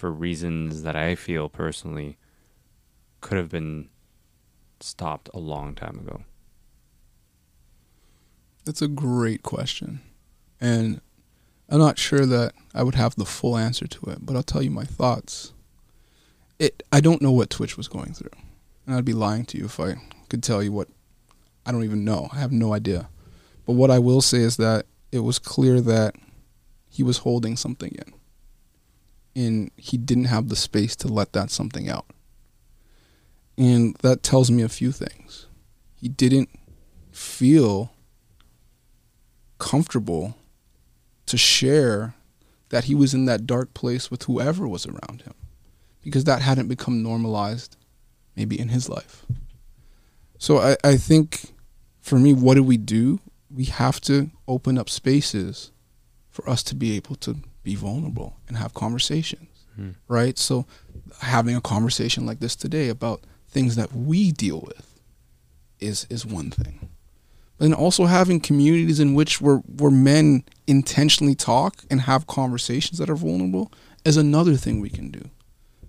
[0.00, 2.16] for reasons that I feel personally
[3.20, 3.90] could have been
[4.80, 6.22] stopped a long time ago.
[8.64, 10.00] That's a great question.
[10.58, 11.02] And
[11.68, 14.62] I'm not sure that I would have the full answer to it, but I'll tell
[14.62, 15.52] you my thoughts.
[16.58, 18.30] It I don't know what Twitch was going through.
[18.86, 19.96] And I'd be lying to you if I
[20.30, 20.88] could tell you what
[21.66, 22.30] I don't even know.
[22.32, 23.10] I have no idea.
[23.66, 26.14] But what I will say is that it was clear that
[26.88, 28.14] he was holding something in.
[29.40, 32.04] And he didn't have the space to let that something out.
[33.56, 35.46] And that tells me a few things.
[35.94, 36.50] He didn't
[37.10, 37.90] feel
[39.58, 40.36] comfortable
[41.24, 42.14] to share
[42.68, 45.34] that he was in that dark place with whoever was around him
[46.02, 47.78] because that hadn't become normalized
[48.36, 49.24] maybe in his life.
[50.38, 51.52] So I, I think
[52.00, 53.20] for me, what do we do?
[53.50, 55.72] We have to open up spaces
[56.30, 59.90] for us to be able to be vulnerable and have conversations, Hmm.
[60.08, 60.38] right?
[60.38, 60.66] So
[61.20, 64.86] having a conversation like this today about things that we deal with
[65.80, 66.88] is is one thing
[67.58, 72.98] But then also having communities in which where where men intentionally talk and have conversations
[72.98, 73.70] that are vulnerable
[74.04, 75.28] is another thing we can do.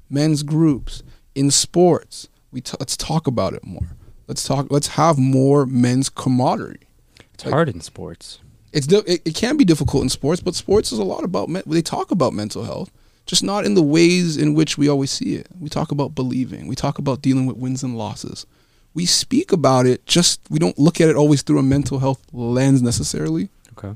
[0.10, 1.04] Men's groups
[1.36, 3.96] in sports, we t- let's talk about it more.
[4.28, 4.68] Let's talk.
[4.70, 6.88] Let's have more men's camaraderie.
[7.34, 8.40] It's Like- hard in sports.
[8.74, 11.64] It's it, it can be difficult in sports, but sports is a lot about men.
[11.66, 12.90] They talk about mental health,
[13.26, 15.48] just not in the ways in which we always see it.
[15.60, 16.68] We talk about believing.
[16.68, 18.46] We talk about dealing with wins and losses.
[18.94, 20.06] We speak about it.
[20.06, 23.94] Just we don't look at it always through a mental health lens necessarily, Okay.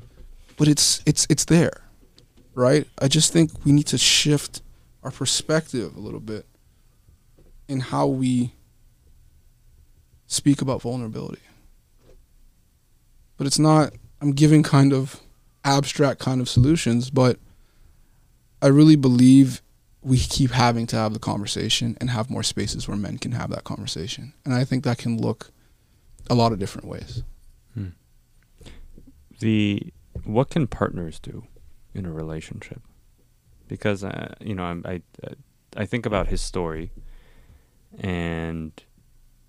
[0.56, 1.82] but it's it's it's there,
[2.54, 2.86] right?
[3.00, 4.62] I just think we need to shift
[5.02, 6.44] our perspective a little bit
[7.68, 8.52] in how we
[10.26, 11.40] speak about vulnerability.
[13.36, 15.20] But it's not I'm giving kind of
[15.64, 17.38] abstract kind of solutions, but
[18.62, 19.62] I really believe
[20.02, 23.50] we keep having to have the conversation and have more spaces where men can have
[23.50, 24.32] that conversation.
[24.44, 25.50] And I think that can look
[26.30, 27.22] a lot of different ways.
[29.40, 29.92] the
[30.24, 31.46] what can partners do
[31.94, 32.80] in a relationship
[33.68, 35.02] because uh, you know I'm, i
[35.76, 36.90] i think about his story
[37.98, 38.72] and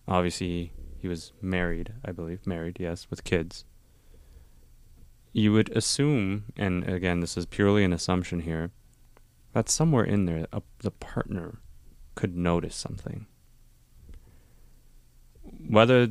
[0.08, 3.64] obviously he was married i believe married yes with kids
[5.34, 8.72] you would assume and again this is purely an assumption here
[9.54, 11.60] that somewhere in there a, the partner
[12.16, 13.28] could notice something.
[15.70, 16.10] Whether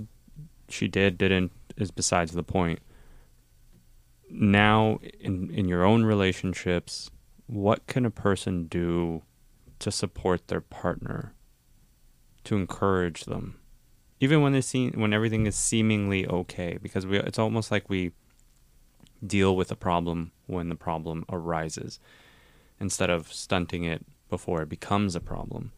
[0.68, 2.80] she did didn't is besides the point.
[4.30, 7.10] Now in in your own relationships
[7.46, 9.22] what can a person do
[9.78, 11.34] to support their partner
[12.44, 13.60] to encourage them?
[14.18, 18.12] Even when they seem when everything is seemingly okay because we it's almost like we
[19.24, 21.98] deal with a problem when the problem arises
[22.80, 25.72] instead of stunting it before it becomes a problem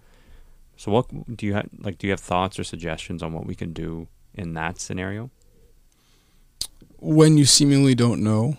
[0.77, 3.55] so what do you have like do you have thoughts or suggestions on what we
[3.55, 5.31] can do in that scenario
[6.99, 8.57] When you seemingly don't know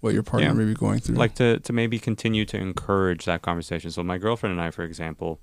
[0.00, 0.52] what your partner Yeah.
[0.54, 1.16] may be going through.
[1.16, 3.90] like to to maybe continue to encourage that conversation.
[3.90, 5.38] So my girlfriend and I, for example,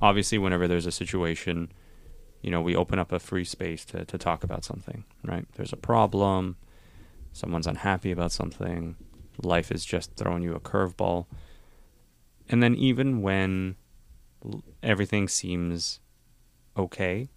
[0.00, 1.72] obviously whenever there's a situation,
[2.42, 5.46] you know, we open up a free space to to talk about something, right?
[5.56, 6.56] There's a problem,
[7.32, 8.96] someone's unhappy about something,
[9.42, 11.26] life is just throwing you a curveball.
[12.48, 13.76] And then even when
[14.82, 16.00] everything seems
[16.76, 17.28] okay,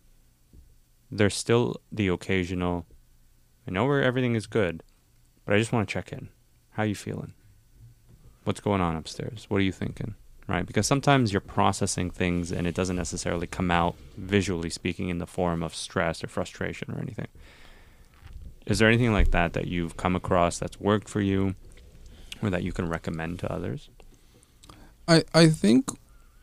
[1.11, 2.85] there's still the occasional
[3.67, 4.83] I know where everything is good,
[5.45, 6.29] but I just want to check in.
[6.71, 7.33] How you feeling?
[8.43, 9.45] What's going on upstairs?
[9.47, 10.15] What are you thinking?
[10.47, 10.65] Right?
[10.65, 15.25] Because sometimes you're processing things and it doesn't necessarily come out visually speaking in the
[15.25, 17.29] form of stress or frustration or anything.
[18.65, 21.55] Is there anything like that that you've come across that's worked for you
[22.41, 23.89] or that you can recommend to others?
[25.07, 25.89] I, I think,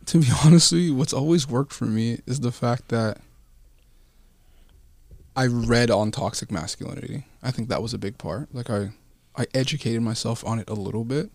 [0.07, 3.19] to be honestly, what's always worked for me is the fact that
[5.37, 7.25] I read on toxic masculinity.
[7.43, 8.55] I think that was a big part.
[8.55, 8.91] Like I,
[9.37, 11.31] I educated myself on it a little bit,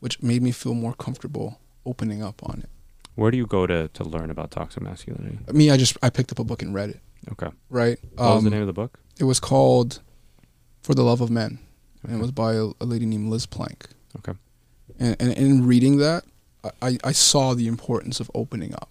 [0.00, 2.68] which made me feel more comfortable opening up on it.
[3.16, 5.38] Where do you go to, to learn about toxic masculinity?
[5.52, 7.00] Me, I just I picked up a book and read it.
[7.32, 7.48] Okay.
[7.70, 7.98] Right.
[8.16, 8.98] What was the Um, name of the book?
[9.18, 10.00] It was called
[10.82, 11.58] "For the Love of Men,"
[12.02, 13.88] and it was by a, a lady named Liz Plank.
[14.18, 14.38] Okay.
[14.98, 16.24] And, and in reading that,
[16.62, 18.90] I- I, I saw the importance of opening up.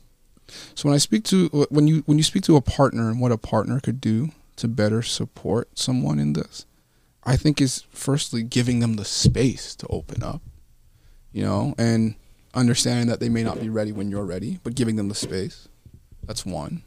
[0.76, 3.32] So when I speak to when you when you speak to a partner and what
[3.32, 6.66] a partner could do to better support someone in this,
[7.24, 10.42] I think is firstly giving them the space to open up,
[11.32, 12.16] you know, and
[12.54, 15.68] understanding that they may not be ready when you're ready, but giving them the space.
[16.26, 16.84] That's one.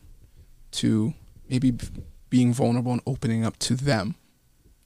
[0.71, 1.15] Two,
[1.49, 1.75] maybe
[2.31, 4.15] being vulnerable and opening up to them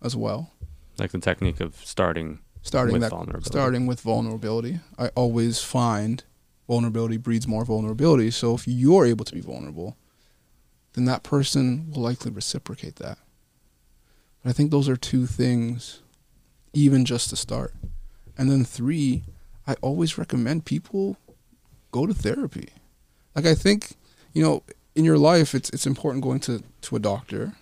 [0.02, 0.52] as well.
[0.98, 3.46] Like the technique of starting Starting with that vulnerability.
[3.50, 4.80] starting with vulnerability.
[4.98, 6.22] I always find
[6.68, 8.30] vulnerability breeds more vulnerability.
[8.30, 9.96] So if you're able to be vulnerable,
[10.92, 13.18] then that person will likely reciprocate that.
[14.42, 16.02] But I think those are two things,
[16.74, 17.72] even just to start.
[18.36, 19.24] And then three,
[19.66, 21.16] I always recommend people
[21.92, 22.68] go to therapy.
[23.34, 23.96] Like I think,
[24.32, 24.62] you know,
[25.01, 27.53] in your life it's it's important going to, to a doctor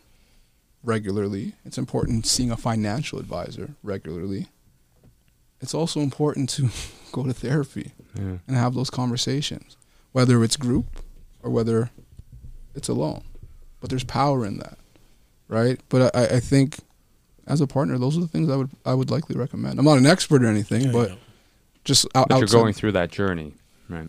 [0.82, 1.55] regularly.
[1.64, 4.47] It's important seeing a financial advisor regularly
[5.61, 6.68] it's also important to
[7.12, 8.39] go to therapy Yeah.
[8.47, 9.76] and have those conversations,
[10.12, 10.86] whether it's group
[11.43, 11.91] or whether
[12.76, 13.22] it's alone.
[13.80, 14.78] But there's power in that,
[15.49, 15.80] right?
[15.89, 16.76] But I, I think
[17.49, 19.78] as a partner, those are the things I would I would likely recommend.
[19.80, 21.16] I'm not an expert or anything, Yeah, but yeah.
[21.84, 23.55] just out, But you're outside- going through that journey,
[23.89, 24.09] right?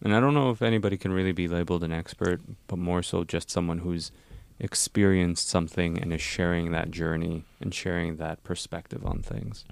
[0.00, 0.08] Yeah.
[0.08, 3.24] And I don't know if anybody can really be labeled an expert, but more so
[3.24, 4.12] just someone who's
[4.58, 9.64] experienced something and is sharing that journey and sharing that perspective on things,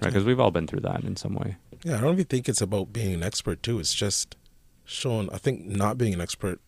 [0.00, 0.08] right?
[0.08, 1.56] Because we've all been through that in some way.
[1.84, 3.78] Yeah, I don't even think it's about being an expert too.
[3.78, 4.36] It's just
[4.84, 5.30] showing.
[5.32, 6.60] I think not being an expert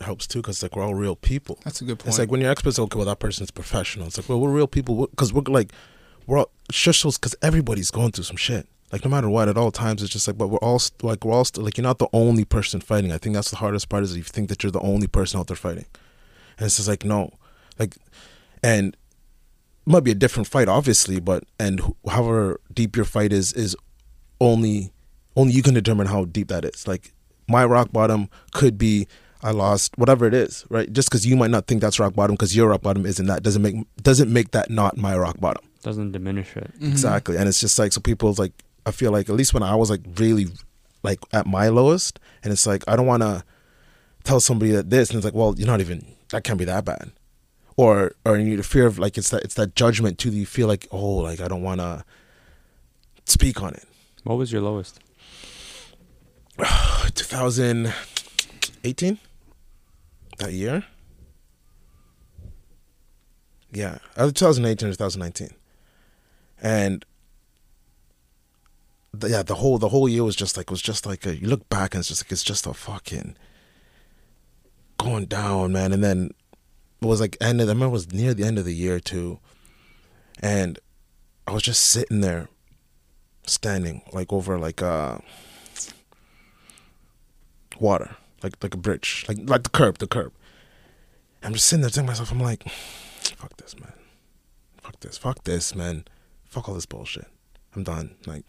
[0.00, 1.58] helps too, because like we're all real people.
[1.64, 2.08] That's a good point.
[2.08, 4.06] It's like when you're experts, okay, well that person's professional.
[4.06, 5.72] It's like, well, we're real people because we're like,
[6.26, 8.68] we're all it's just shows because everybody's going through some shit.
[8.92, 11.24] Like no matter what, at all times, it's just like, but we're all st- like
[11.24, 13.12] we're all st- like you're not the only person fighting.
[13.12, 15.40] I think that's the hardest part is if you think that you're the only person
[15.40, 15.86] out there fighting,
[16.58, 17.30] and it's just like no,
[17.78, 17.96] like,
[18.62, 18.88] and
[19.86, 23.52] it might be a different fight, obviously, but and wh- however deep your fight is
[23.54, 23.74] is
[24.40, 24.92] only
[25.36, 26.86] only you can determine how deep that is.
[26.86, 27.12] Like
[27.48, 29.08] my rock bottom could be
[29.42, 30.90] I lost whatever it is, right?
[30.92, 33.42] Just because you might not think that's rock bottom, because your rock bottom isn't that
[33.42, 35.64] doesn't make doesn't make that not my rock bottom.
[35.82, 36.70] Doesn't diminish it.
[36.80, 36.88] Mhm.
[36.92, 38.52] Exactly, and it's just like so people's like
[38.86, 40.46] I feel like at least when I was like really
[41.02, 43.44] like at my lowest, and it's like I don't want to
[44.24, 46.84] tell somebody that this, and it's like, well, you're not even that can't be that
[46.84, 47.12] bad,
[47.76, 50.30] or or you need a fear of like it's that it's that judgment too.
[50.30, 52.04] That you feel like oh like I don't want to
[53.24, 53.84] speak on it.
[54.24, 55.00] What was your lowest?
[57.14, 59.18] 2018
[60.38, 60.84] that year
[63.72, 65.50] yeah uh, either 2018 or 2019
[66.62, 67.04] and
[69.20, 71.48] the, yeah the whole the whole year was just like was just like a, you
[71.48, 73.36] look back and it's just like it's just a fucking
[74.98, 75.92] going down man.
[75.92, 76.30] And then
[77.00, 79.00] it was like end of, I remember it was near the end of the year
[79.00, 79.38] too.
[80.40, 80.78] And
[81.46, 82.48] I was just sitting there
[83.46, 85.18] standing like over like uh
[87.78, 90.32] water like like a bridge like like the curb the curb.
[91.42, 93.92] I'm just sitting there telling myself I'm like fuck this man.
[94.82, 96.04] Fuck this fuck this man.
[96.46, 97.26] Fuck all this bullshit.
[97.74, 98.14] I'm done.
[98.26, 98.44] Like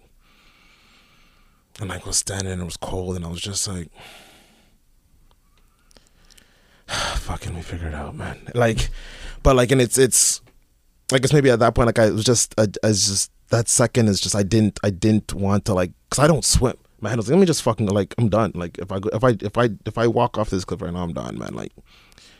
[1.79, 3.89] and I was standing and it was cold and I was just like
[6.87, 8.37] fucking we figure it out man.
[8.53, 8.89] Like
[9.43, 10.41] but like and it's it's
[11.11, 13.69] I guess maybe at that point like I was just I, I was just that
[13.69, 16.77] second is just I didn't I didn't want to like because I don't swim.
[17.01, 18.51] My head was like let me just fucking like I'm done.
[18.55, 20.93] Like if I go if I if I if I walk off this cliff right
[20.93, 21.53] now I'm done man.
[21.53, 21.73] Like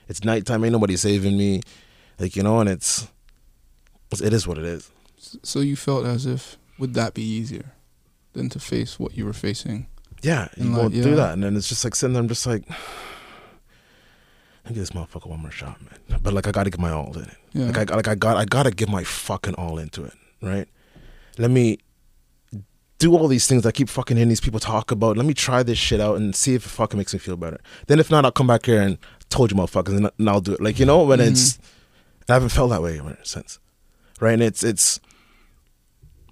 [0.07, 1.61] it's nighttime ain't nobody saving me.
[2.19, 3.07] Like you know and it's
[4.21, 4.89] it is what it is.
[5.43, 7.74] So you felt as if would that be easier
[8.35, 9.87] than to face what you were facing?
[10.21, 11.15] Yeah, you And go like, through yeah.
[11.15, 12.21] that, and then it's just like sitting there.
[12.21, 12.63] I'm just like,
[14.65, 16.19] I give this motherfucker one more shot, man.
[16.21, 17.37] But like, I got to give my all in it.
[17.53, 17.65] Yeah.
[17.67, 20.67] Like, I like I got I got to give my fucking all into it, right?
[21.37, 21.79] Let me
[22.97, 25.17] do all these things I keep fucking hearing these people talk about.
[25.17, 27.59] Let me try this shit out and see if it fucking makes me feel better.
[27.87, 28.97] Then if not, I'll come back here and
[29.29, 30.61] told you motherfuckers, and, and I'll do it.
[30.61, 32.31] Like you know, when it's mm-hmm.
[32.31, 33.59] I haven't felt that way since,
[34.19, 34.33] right?
[34.33, 34.99] And it's it's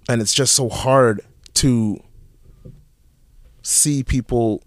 [0.08, 1.20] and it's just so hard
[1.54, 1.98] to
[3.62, 4.62] see people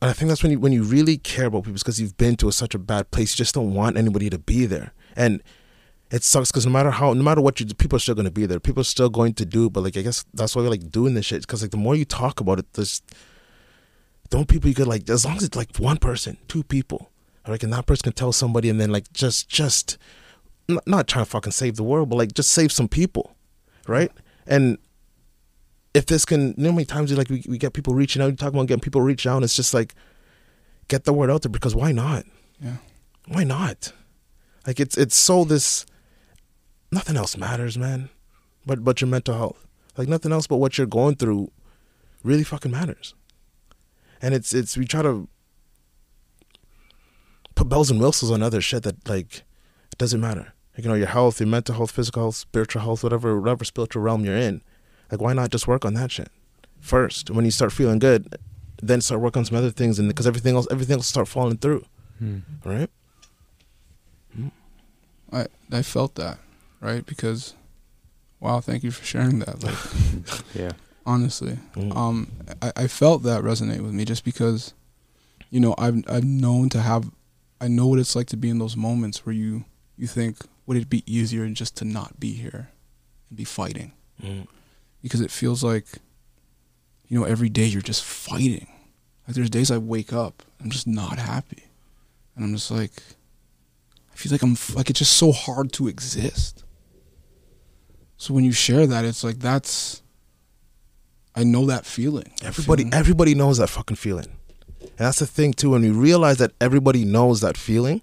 [0.00, 2.36] and I think that's when you when you really care about people because you've been
[2.36, 3.32] to a, such a bad place.
[3.32, 5.42] You just don't want anybody to be there, and
[6.10, 8.26] it sucks because no matter how, no matter what you do, people are still going
[8.26, 8.60] to be there.
[8.60, 9.70] People are still going to do.
[9.70, 11.96] But like, I guess that's why we like doing this shit because like the more
[11.96, 13.00] you talk about it, there's
[14.28, 15.08] the more people you could like.
[15.08, 17.10] As long as it's like one person, two people,
[17.48, 19.96] like, and that person can tell somebody, and then like just just
[20.68, 23.34] not, not trying to fucking save the world, but like just save some people,
[23.88, 24.12] right?
[24.46, 24.76] And
[25.96, 28.26] if this can, you know, how many times like we, we get people reaching out,
[28.26, 29.94] you talk about getting people reach out, and it's just like
[30.88, 32.24] get the word out there because why not?
[32.60, 32.76] Yeah.
[33.28, 33.92] Why not?
[34.66, 35.86] Like it's it's so this
[36.92, 38.10] nothing else matters, man.
[38.66, 39.66] But but your mental health.
[39.96, 41.50] Like nothing else but what you're going through
[42.22, 43.14] really fucking matters.
[44.20, 45.28] And it's it's we try to
[47.54, 49.44] put bells and whistles on other shit that like
[49.90, 50.52] it doesn't matter.
[50.76, 54.02] Like, you know, your health, your mental health, physical health, spiritual health, whatever whatever spiritual
[54.02, 54.60] realm you're in.
[55.10, 56.28] Like why not just work on that shit
[56.80, 57.30] first?
[57.30, 58.36] When you start feeling good,
[58.82, 61.58] then start working on some other things and because everything else everything will start falling
[61.58, 61.84] through.
[62.18, 62.38] Hmm.
[62.64, 62.90] Right?
[65.32, 66.38] I I felt that,
[66.80, 67.04] right?
[67.04, 67.54] Because
[68.40, 69.62] wow, thank you for sharing that.
[69.62, 69.76] Like
[70.54, 70.72] Yeah.
[71.04, 71.58] honestly.
[71.74, 71.96] Mm.
[71.96, 72.32] Um
[72.62, 74.74] I, I felt that resonate with me just because,
[75.50, 77.10] you know, I've I've known to have
[77.60, 79.64] I know what it's like to be in those moments where you
[79.96, 82.70] you think, would it be easier just to not be here
[83.30, 83.92] and be fighting?
[84.22, 84.46] Mm.
[85.06, 85.86] Because it feels like,
[87.06, 88.66] you know, every day you're just fighting.
[89.26, 91.62] Like there's days I wake up, I'm just not happy.
[92.34, 92.92] And I'm just like
[94.12, 96.64] I feel like I'm like it's just so hard to exist.
[98.16, 100.02] So when you share that, it's like that's
[101.36, 102.32] I know that feeling.
[102.42, 102.94] Everybody, feeling.
[102.94, 104.28] everybody knows that fucking feeling,
[104.80, 105.70] and that's the thing too.
[105.70, 108.00] When you realize that everybody knows that feeling,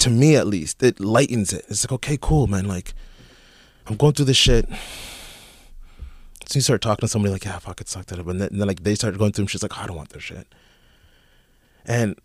[0.00, 1.64] to me at least, it lightens it.
[1.68, 2.66] It's like, okay, cool, man.
[2.66, 2.92] Like,
[3.86, 4.68] I'm going through this shit.
[6.46, 8.48] So you start talking to somebody like, yeah, fuck, it sucked it up, and then,
[8.48, 10.20] and then like they start going through, and she's like, oh, I don't want their
[10.20, 10.46] shit,
[11.86, 12.18] and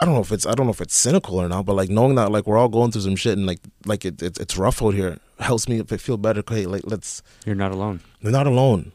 [0.00, 1.88] I don't know if it's I don't know if it's cynical or not, but like
[1.88, 4.56] knowing that like we're all going through some shit and like like it, it it's
[4.56, 6.40] rough out here helps me if it feel better.
[6.40, 8.00] Okay, like let's You're not alone.
[8.22, 8.92] we're not alone.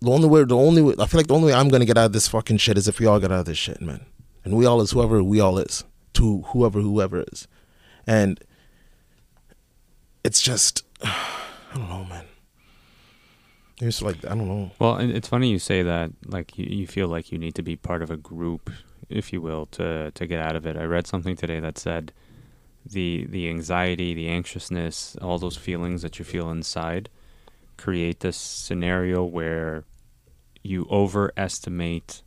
[0.00, 1.98] The only way, the only way, I feel like the only way I'm gonna get
[1.98, 4.04] out of this fucking shit is if we all get out of this shit, man.
[4.44, 5.84] And we all is whoever we all is
[6.14, 7.46] to whoever whoever is,
[8.06, 8.40] and
[10.22, 12.24] it's just I don't know, man.
[13.80, 14.70] It's like I don't know.
[14.78, 16.10] Well, it's funny you say that.
[16.26, 18.70] Like you, you feel like you need to be part of a group,
[19.08, 20.76] if you will, to to get out of it.
[20.76, 22.12] I read something today that said
[22.86, 27.08] the the anxiety, the anxiousness, all those feelings that you feel inside
[27.76, 29.84] create this scenario where
[30.62, 32.22] you overestimate,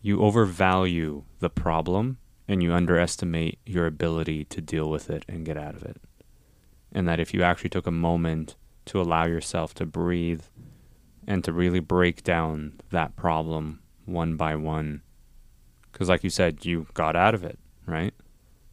[0.00, 5.56] you overvalue the problem, and you underestimate your ability to deal with it and get
[5.56, 6.00] out of it.
[6.92, 8.56] And that if you actually took a moment
[8.86, 10.42] to allow yourself to breathe
[11.26, 15.02] and to really break down that problem one by one.
[15.90, 18.12] Because, like you said, you got out of it, right?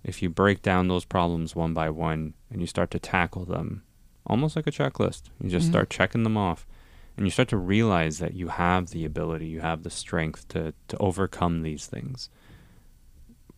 [0.03, 3.83] If you break down those problems one by one and you start to tackle them,
[4.25, 5.71] almost like a checklist, you just Mhm.
[5.71, 6.67] start checking them off
[7.15, 10.73] and you start to realize that you have the ability, you have the strength to
[10.87, 12.29] to overcome these things.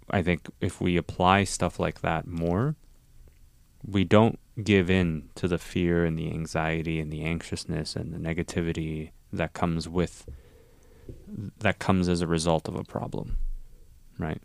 [0.09, 2.75] I think if we apply stuff like that more,
[3.85, 8.17] we don't give in to the fear and the anxiety and the anxiousness and the
[8.17, 10.25] negativity that comes with
[11.59, 13.37] that comes as a result of a problem,
[14.17, 14.41] right?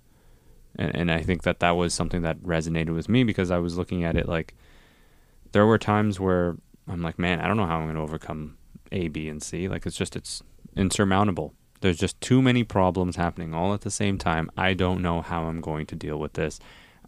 [0.76, 3.76] And and I think that that was something that resonated with me because I was
[3.76, 4.54] looking at it like
[5.52, 6.56] there were times where
[6.86, 8.56] I'm like, man, I don't know how I'm going to overcome
[8.92, 9.68] A, B, and C.
[9.68, 10.42] Like it's just it's
[10.76, 11.54] insurmountable.
[11.80, 14.50] There's just too many problems happening all at the same time.
[14.56, 16.58] I don't know how I'm going to deal with this.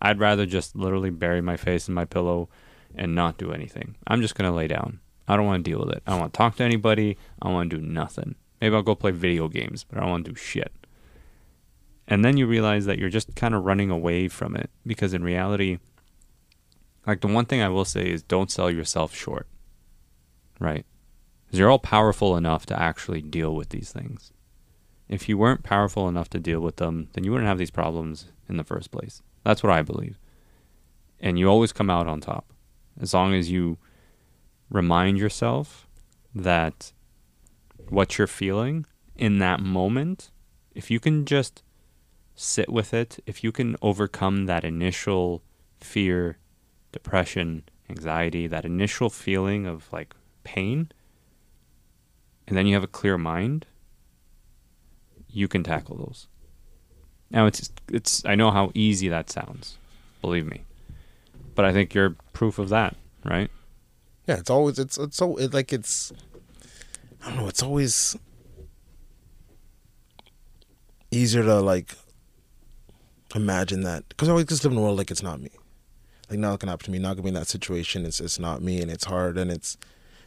[0.01, 2.49] I'd rather just literally bury my face in my pillow
[2.95, 3.97] and not do anything.
[4.07, 5.01] I'm just going to lay down.
[5.29, 6.03] I don't want to deal with it.
[6.07, 7.17] I don't want to talk to anybody.
[7.41, 8.35] I want to do nothing.
[8.61, 10.73] Maybe I'll go play video games, but I don't want to do shit.
[12.09, 15.23] And then you realize that you're just kind of running away from it because in
[15.23, 15.79] reality,
[17.07, 19.47] like the one thing I will say is don't sell yourself short,
[20.59, 20.85] right?
[21.47, 24.33] Because you're all powerful enough to actually deal with these things.
[25.09, 28.27] If you weren't powerful enough to deal with them, then you wouldn't have these problems
[28.49, 29.23] in the first place.
[29.45, 30.19] That's what I believe.
[31.21, 32.53] And you always come out on top
[33.01, 33.79] as long as you
[34.69, 35.87] remind yourself
[36.35, 36.93] that
[37.89, 38.87] what you're feeling
[39.17, 40.31] in that moment,
[40.75, 41.63] if you can just
[42.35, 45.43] sit with it, if you can overcome that initial
[45.79, 46.39] fear,
[46.93, 50.91] depression, anxiety, that initial feeling of like pain,
[52.47, 53.67] and then you have a clear mind,
[55.29, 56.29] you can tackle those.
[57.31, 59.79] Now it's it's I know how easy that sounds,
[60.21, 60.65] believe me.
[61.61, 63.51] But I think you're proof of that, right?
[64.27, 66.11] Yeah, it's always it's it's so it, like it's
[67.23, 67.49] I don't know.
[67.49, 68.17] It's always
[71.11, 71.97] easier to like
[73.35, 75.51] imagine that because I always just live in a world like it's not me.
[76.31, 76.99] Like it can happen to me.
[76.99, 78.07] Not gonna be in that situation.
[78.07, 79.77] It's it's not me, and it's hard, and it's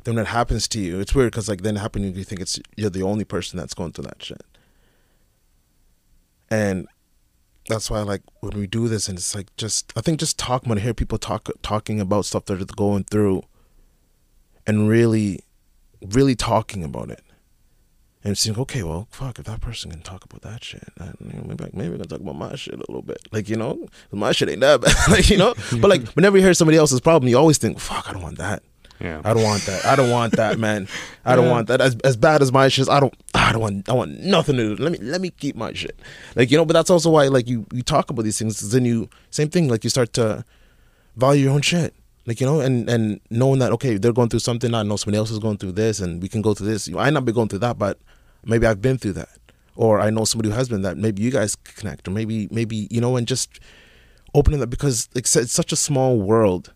[0.03, 2.59] then when it happens to you, it's weird because like then happening, you think it's
[2.77, 4.45] you're the only person that's going through that shit,
[6.51, 6.87] and
[7.67, 10.65] that's why like when we do this, and it's like just I think just talk
[10.65, 13.43] when I hear people talk talking about stuff that they're going through,
[14.67, 15.41] and really,
[16.01, 17.23] really talking about it
[18.23, 20.87] and saying, okay, well, fuck, if that person can talk about that shit,
[21.19, 23.87] maybe like, maybe we can talk about my shit a little bit, like you know,
[24.11, 25.53] my shit ain't that bad, like you know.
[25.79, 28.37] but like whenever you hear somebody else's problem, you always think, fuck, I don't want
[28.37, 28.63] that.
[28.99, 29.21] Yeah.
[29.25, 29.85] I don't want that.
[29.85, 30.87] I don't want that, man.
[31.25, 31.51] I don't Yeah.
[31.51, 31.81] want that.
[31.81, 33.13] As as bad as my shit, is, I don't.
[33.33, 33.89] I don't want.
[33.89, 34.83] I want nothing to do.
[34.83, 35.99] Let me let me keep my shit.
[36.35, 38.85] Like you know, but that's also why like you you talk about these things, Then
[38.85, 39.67] you same thing.
[39.67, 40.45] Like you start to
[41.15, 41.93] value your own shit.
[42.25, 44.73] Like you know, and and knowing that okay, they're going through something.
[44.73, 46.87] I know somebody else is going through this, and we can go through this.
[46.87, 47.99] You know, I not be going through that, but
[48.45, 49.37] maybe I've been through that,
[49.75, 50.97] or I know somebody who has been that.
[50.97, 53.59] Maybe you guys connect, or maybe maybe you know, and just
[54.33, 56.71] opening that because it's, it's such a small world.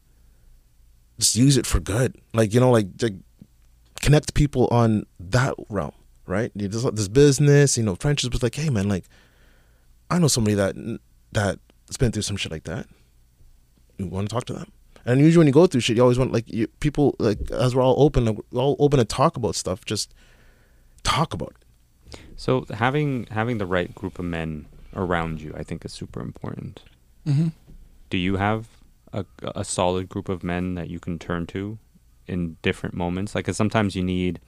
[1.20, 3.16] Just use it for good, like you know, like, like
[4.02, 5.94] connect people on that realm,
[6.28, 6.52] right?
[6.54, 8.32] You just this business, you know, friendships.
[8.32, 9.06] But like, hey, man, like
[10.12, 10.76] I know somebody that
[11.32, 12.88] that's been through some shit like that.
[13.98, 14.72] You want to talk to them,
[15.06, 17.76] and usually when you go through shit, you always want like you, people like as
[17.76, 19.86] we're all open, like, we're all open to talk about stuff.
[19.86, 20.14] Just
[21.02, 22.20] talk about it.
[22.36, 26.84] So having having the right group of men around you, I think, is super important.
[27.26, 27.48] Mm-hmm.
[28.12, 28.68] Do you have
[29.14, 31.78] a, a solid group of men that you can turn to
[32.28, 33.34] in different moments?
[33.36, 34.40] Like, 'cause sometimes you need,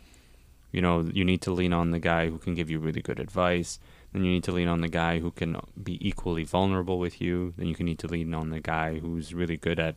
[0.71, 3.19] you know, you need to lean on the guy who can give you really good
[3.19, 3.79] advice.
[4.13, 7.53] Then you need to lean on the guy who can be equally vulnerable with you.
[7.57, 9.95] Then you can need to lean on the guy who's really good at,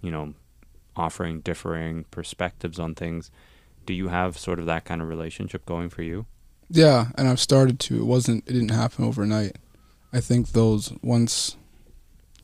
[0.00, 0.34] you know,
[0.96, 3.30] offering differing perspectives on things.
[3.86, 6.26] Do you have sort of that kind of relationship going for you?
[6.70, 7.98] Yeah, and I've started to.
[8.00, 8.44] It wasn't.
[8.46, 9.56] It didn't happen overnight.
[10.12, 11.56] I think those once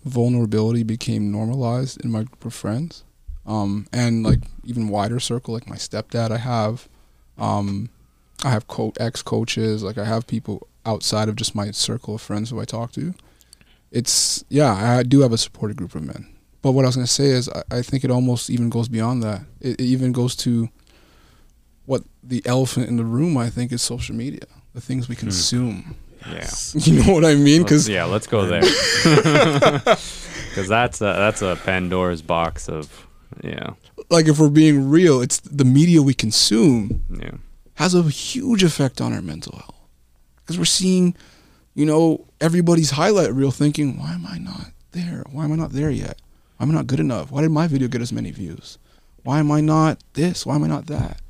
[0.05, 3.05] vulnerability became normalized in my group of friends,
[3.47, 6.89] um, and like even wider circle, like my stepdad, I have,
[7.39, 7.89] um,
[8.45, 12.23] I have co- ex coaches, like I have people outside of just my circle of
[12.23, 13.15] friends who I talk to.
[13.91, 16.27] It's yeah, I do have a supported group of men.
[16.63, 19.23] But what I was gonna say is, I, I think it almost even goes beyond
[19.23, 19.43] that.
[19.61, 20.69] It, it even goes to
[21.87, 23.37] what the elephant in the room.
[23.37, 25.97] I think is social media, the things we consume.
[26.31, 26.51] Yeah.
[26.75, 27.63] You know what I mean?
[27.63, 28.63] Because yeah, let's go there.
[30.49, 33.07] Because that's a, that's a Pandora's box of
[33.43, 33.71] yeah
[34.11, 37.33] like if we're being real, it's the media we consume yeah
[37.75, 39.75] has a huge effect on our mental health.
[40.37, 41.17] Because we're seeing,
[41.75, 45.25] you know, everybody's highlight reel, thinking, "Why am I not there?
[45.33, 46.21] Why am I not there yet?
[46.57, 47.33] Why am I not good enough?
[47.33, 48.79] Why did my video get as many views?
[49.25, 50.47] Why am I not this?
[50.47, 51.21] Why am I not that?"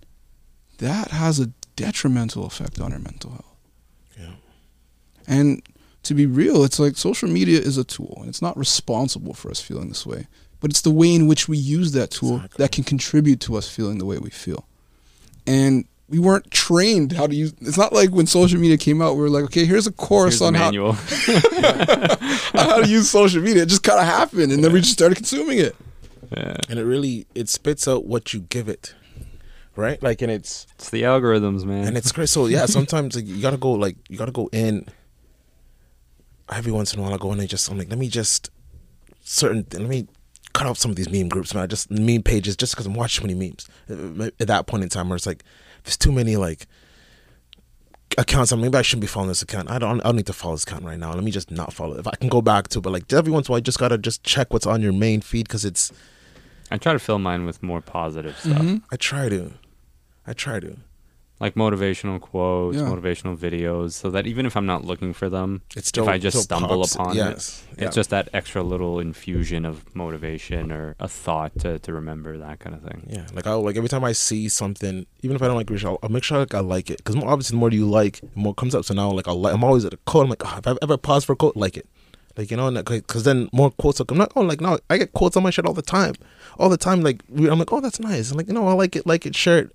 [0.78, 3.53] That has a detrimental effect on our mental health.
[5.28, 5.34] Yeah.
[5.34, 5.62] And
[6.04, 9.50] to be real, it's like social media is a tool and it's not responsible for
[9.50, 10.26] us feeling this way.
[10.60, 12.62] But it's the way in which we use that tool Exactly.
[12.62, 14.66] that can contribute to us feeling the way we feel.
[15.46, 17.54] And we weren't trained how to use.
[17.60, 20.38] It's not like when social media came out, we were like, okay, here's a course
[20.38, 20.70] Here's the on how,
[22.54, 23.62] on how to use social media.
[23.62, 25.74] It just kind of happened, and then we just started consuming it.
[26.36, 26.56] yeah.
[26.68, 28.94] and it really it spits out what you give it,
[29.76, 30.02] right?
[30.02, 31.86] Like, and it's It's the algorithms, man.
[31.88, 32.28] and it's great.
[32.28, 34.86] So yeah, sometimes like, you gotta go like you gotta go in.
[36.50, 38.50] Every once in a while, I go in and just I'm like, let me just
[39.22, 39.66] certain.
[39.72, 40.06] Let me
[40.52, 41.64] cut off some of these meme groups, man.
[41.64, 43.54] I Just meme pages, just because I'm watching too many
[43.88, 44.32] memes.
[44.40, 45.42] At that point in time, where it's like,
[45.84, 46.66] there's too many like
[48.18, 48.52] accounts.
[48.52, 49.70] I maybe I shouldn't be following this account.
[49.70, 50.00] I don't.
[50.00, 51.12] I don't need to follow this account right now.
[51.14, 51.94] Let me just not follow.
[51.96, 52.00] it.
[52.00, 53.62] If I can go back to, it, but like every once in a while, you
[53.64, 55.92] just gotta just check what's on your main feed because it's.
[56.70, 58.82] I try to fill mine with more positive stuff, Mhm.
[58.90, 59.52] I try to,
[60.26, 60.76] I try to.
[61.40, 62.84] Like motivational quotes, Yeah.
[62.84, 66.04] motivational videos, so that even if I'm not looking for them, It's still.
[66.04, 69.94] if I just stumble pops- upon yes, it, it's just that extra little infusion of
[69.96, 73.08] motivation or a thought to, to remember that kind of thing.
[73.10, 75.86] Yeah, like I like every time I see something, even if I don't like research,
[75.86, 78.28] I'll, I'll make sure like I like it because obviously the more you like, the
[78.36, 78.84] more comes up.
[78.84, 80.24] So now like I'll like, I'm always at a quote.
[80.24, 81.86] I'm like, oh, if I ever pause for a quote, like it,
[82.36, 84.18] like you know, because then more quotes will come.
[84.18, 86.14] Not oh like no, I get quotes on my shirt all the time,
[86.58, 87.02] all the time.
[87.02, 88.30] Like I'm like, oh that's nice.
[88.30, 89.72] I'm like you know I like it, like it shirt,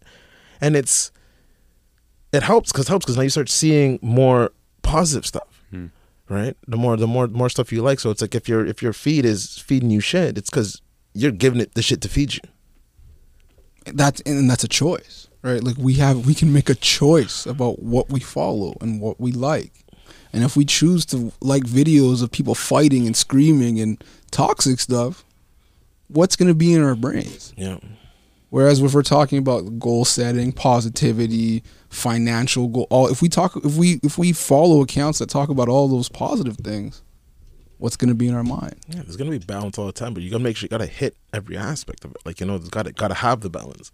[0.62, 1.12] and it's
[2.32, 4.52] it helps because helps because now you start seeing more
[4.82, 5.88] positive stuff Hmm.
[6.30, 6.56] right?
[6.68, 8.00] The more the more more stuff you like.
[8.00, 10.82] So it's like if your if your feed is feeding you shit, it's because
[11.14, 12.42] you're giving it the shit to feed you.
[13.86, 15.64] That's and that's a choice, right?
[15.64, 19.32] Like we have, we can make a choice about what we follow and what we
[19.32, 19.72] like.
[20.32, 25.26] And if we choose to like videos of people fighting and screaming and toxic stuff,
[26.08, 27.54] what's going to be in our brains?
[27.58, 27.78] Yeah.
[28.50, 33.76] Whereas if we're talking about goal setting, positivity, financial goal, all if we talk if
[33.76, 37.04] we if we follow accounts that talk about all those positive things,
[37.78, 38.76] what's going to be in our mind?
[38.88, 40.88] Yeah, there's gonna be balance all the time, but you gotta make sure you gotta
[40.88, 42.18] hit every aspect of it.
[42.26, 43.92] Like you know, it's gotta gotta have the balance.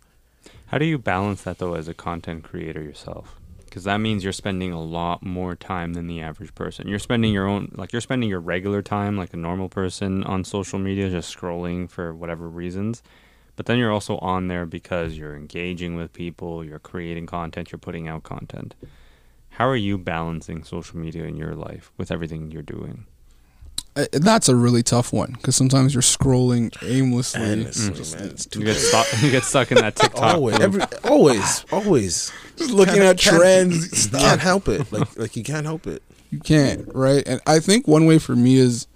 [0.67, 3.35] How do you balance that though as a content creator yourself?
[3.65, 6.87] Because that means you're spending a lot more time than the average person.
[6.87, 10.45] You're spending your own, like you're spending your regular time, like a normal person, on
[10.45, 13.03] social media, just scrolling for whatever reasons.
[13.55, 17.79] But then you're also on there because you're engaging with people, you're creating content, you're
[17.79, 18.75] putting out content.
[19.51, 23.05] How are you balancing social media in your life with everything you're doing?
[23.95, 27.41] Uh, That's a really tough one because sometimes you're scrolling aimlessly.
[27.41, 28.19] Endlessly, Mm.
[28.19, 28.35] man.
[28.59, 29.21] You get stuck.
[29.23, 30.21] you get stuck in that TikTok.
[30.35, 32.33] always, every, always, always.
[32.57, 34.91] Just looking Can't- at can't- trends, You can't help it.
[34.91, 36.03] Like like you can't help it.
[36.29, 37.23] You can't, right?
[37.25, 38.87] And I think one way for me is,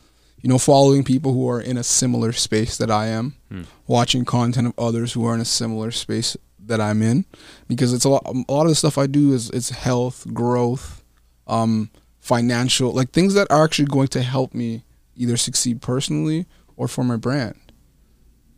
[0.42, 3.64] you know, following people who are in a similar space that I am, Hmm.
[3.88, 7.26] watching content of others who are in a similar space that I'm in,
[7.68, 8.24] because it's a lot.
[8.26, 11.04] A lot of the stuff I do is it's health, growth,
[11.48, 14.84] um, financial, like things that are actually going to help me
[15.16, 16.46] either succeed personally
[16.78, 17.56] or for my brand.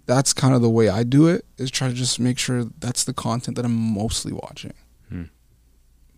[0.08, 1.46] That's kind of the way I do it.
[1.58, 4.74] Is try to just make sure that's the content that I'm mostly watching.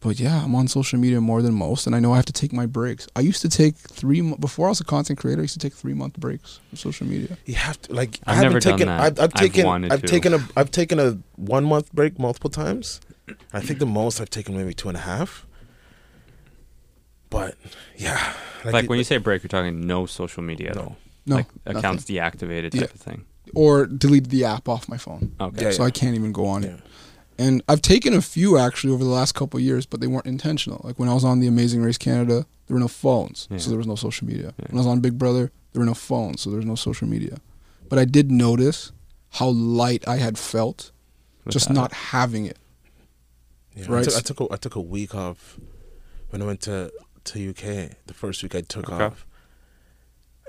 [0.03, 2.33] But yeah, I'm on social media more than most, and I know I have to
[2.33, 3.07] take my breaks.
[3.15, 5.39] I used to take three mo- before I was a content creator.
[5.41, 7.37] I used to take three month breaks from social media.
[7.45, 8.19] You have to like.
[8.25, 8.87] I've I haven't never done taken.
[8.89, 8.99] that.
[8.99, 9.65] I've, I've I've taken.
[9.91, 10.07] I've to.
[10.07, 10.39] taken a.
[10.57, 12.99] I've taken a one month break multiple times.
[13.53, 15.45] I think the most I've taken maybe two and a half.
[17.29, 17.55] But
[17.97, 18.33] yeah,
[18.65, 20.81] Like, when you say break, you're talking no social media at No.
[20.81, 20.97] all.
[21.25, 22.83] No, like accounts deactivated type Yeah.
[22.85, 23.25] of thing.
[23.55, 25.65] or delete the app off my phone, Okay.
[25.65, 26.69] Yeah, so I can't even go on yeah.
[26.69, 26.79] it.
[27.37, 30.27] And I've taken a few actually over the last couple of years, but they weren't
[30.27, 30.81] intentional.
[30.83, 33.57] Like when I was on the Amazing Race Canada, there were no phones, Yeah.
[33.57, 34.53] so there was no social media.
[34.59, 34.65] Yeah.
[34.69, 37.07] When I was on Big Brother, there were no phones, so there was no social
[37.07, 37.37] media.
[37.89, 38.91] But I did notice
[39.31, 40.91] how light I had felt
[41.43, 41.73] With just that.
[41.73, 42.57] not having it.
[43.75, 44.01] Yeah, Right.
[44.01, 45.57] I took, I took a I took a week off
[46.29, 46.91] when I went to
[47.25, 47.95] to UK.
[48.05, 49.03] The first week I took Okay.
[49.05, 49.25] off.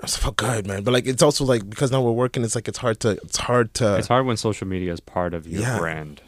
[0.01, 0.83] I was felt good, man.
[0.83, 3.37] But like it's also like because now we're working, it's like it's hard to it's
[3.37, 3.97] hard to.
[3.97, 5.79] It's hard when social media is part of your Yeah.
[5.79, 6.21] brand.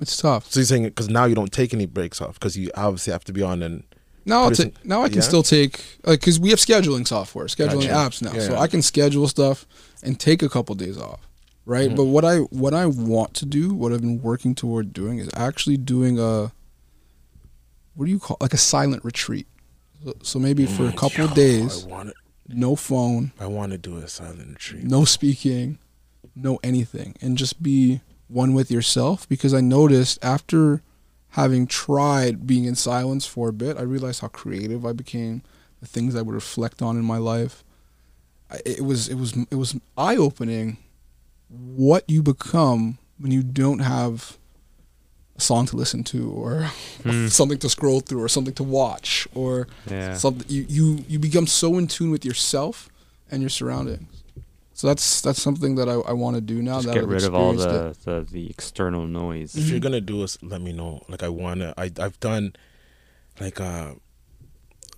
[0.00, 0.50] It's tough.
[0.50, 3.24] So you're saying because now you don't take any breaks off because you obviously have
[3.24, 3.84] to be on and
[4.24, 5.22] Now I'll ta- now I can yeah?
[5.22, 8.16] still take like because we have scheduling software, scheduling Gotcha.
[8.16, 8.60] apps now, Yeah, so yeah.
[8.60, 9.66] I can schedule stuff
[10.02, 11.20] and take a couple days off,
[11.66, 11.90] right?
[11.90, 11.96] Mhm.
[11.96, 15.28] But what I what I want to do, what I've been working toward doing, is
[15.34, 16.52] actually doing a
[17.94, 19.46] what do you call like a silent retreat.
[20.04, 22.12] So, so maybe for a couple Yo, days, I want
[22.48, 24.84] no phone, I want to do a silent retreat.
[24.84, 25.78] no speaking,
[26.34, 28.00] no anything, and just be
[28.30, 29.28] one with yourself.
[29.28, 30.82] Because I noticed after
[31.30, 35.42] having tried being in silence for a bit, I realized how creative I became.
[35.80, 37.64] The things I would reflect on in my life.
[38.66, 40.76] It was it was it was eye opening.
[41.48, 44.36] What you become when you don't have
[45.36, 46.64] a song to listen to, or
[47.02, 47.28] Hmm.
[47.28, 50.14] something to scroll through, or something to watch, or Yeah.
[50.16, 52.88] something you, you you become so in tune with yourself
[53.30, 54.19] and your surroundings
[54.80, 56.76] So that's that's something that I, I want to do now.
[56.76, 59.54] Just that get I've rid of all the, the, the external noise.
[59.54, 61.02] If you're gonna do it, let me know.
[61.06, 61.74] Like I wanna.
[61.76, 62.54] I I've done,
[63.38, 63.92] like uh,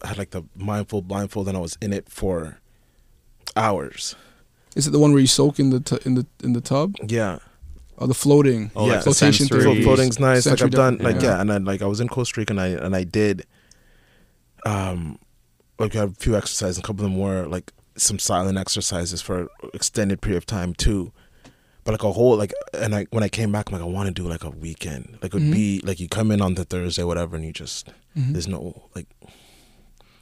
[0.00, 2.60] I had like the mindful blindfold, and I was in it for
[3.56, 4.14] hours.
[4.76, 6.94] Is it the one where you soak in the tu- in the in the tub?
[7.04, 7.40] Yeah,
[7.98, 8.70] Oh, the floating.
[8.76, 8.92] Oh, yeah.
[8.92, 10.46] like the Flotation sensory- floating's nice.
[10.46, 11.22] Like I've done, like yeah.
[11.22, 11.40] yeah.
[11.40, 13.46] and then like I was in Costa Rica, and I and I did,
[14.64, 15.18] um,
[15.80, 16.78] like I had a few exercises.
[16.78, 17.72] A couple of them were like
[18.02, 21.12] some silent exercises for extended period of time too.
[21.84, 24.06] But like a whole like, and I when I came back, I'm like I want
[24.06, 25.18] to do like a weekend.
[25.22, 25.52] Like it would Mhm.
[25.52, 28.32] be like you come in on the Thursday, whatever, and you just Mhm.
[28.32, 29.06] there's no like.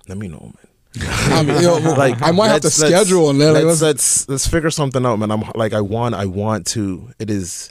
[0.09, 0.67] Let me know, man.
[1.39, 4.71] I mean, yo, like I might have to schedule and let's, let's, let's let's figure
[4.71, 5.31] something out, man.
[5.31, 7.11] I'm like I want I want to.
[7.19, 7.71] It is.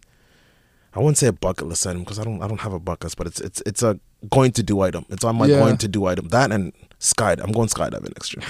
[0.93, 3.05] I wouldn't say a bucket list item because I don't I don't have a bucket
[3.05, 3.99] list, but it's it's it's a
[4.29, 5.05] going to do item.
[5.09, 5.59] It's on my Yeah.
[5.59, 6.27] going to do item.
[6.29, 7.35] That and sky.
[7.39, 8.43] I'm going skydiving next year.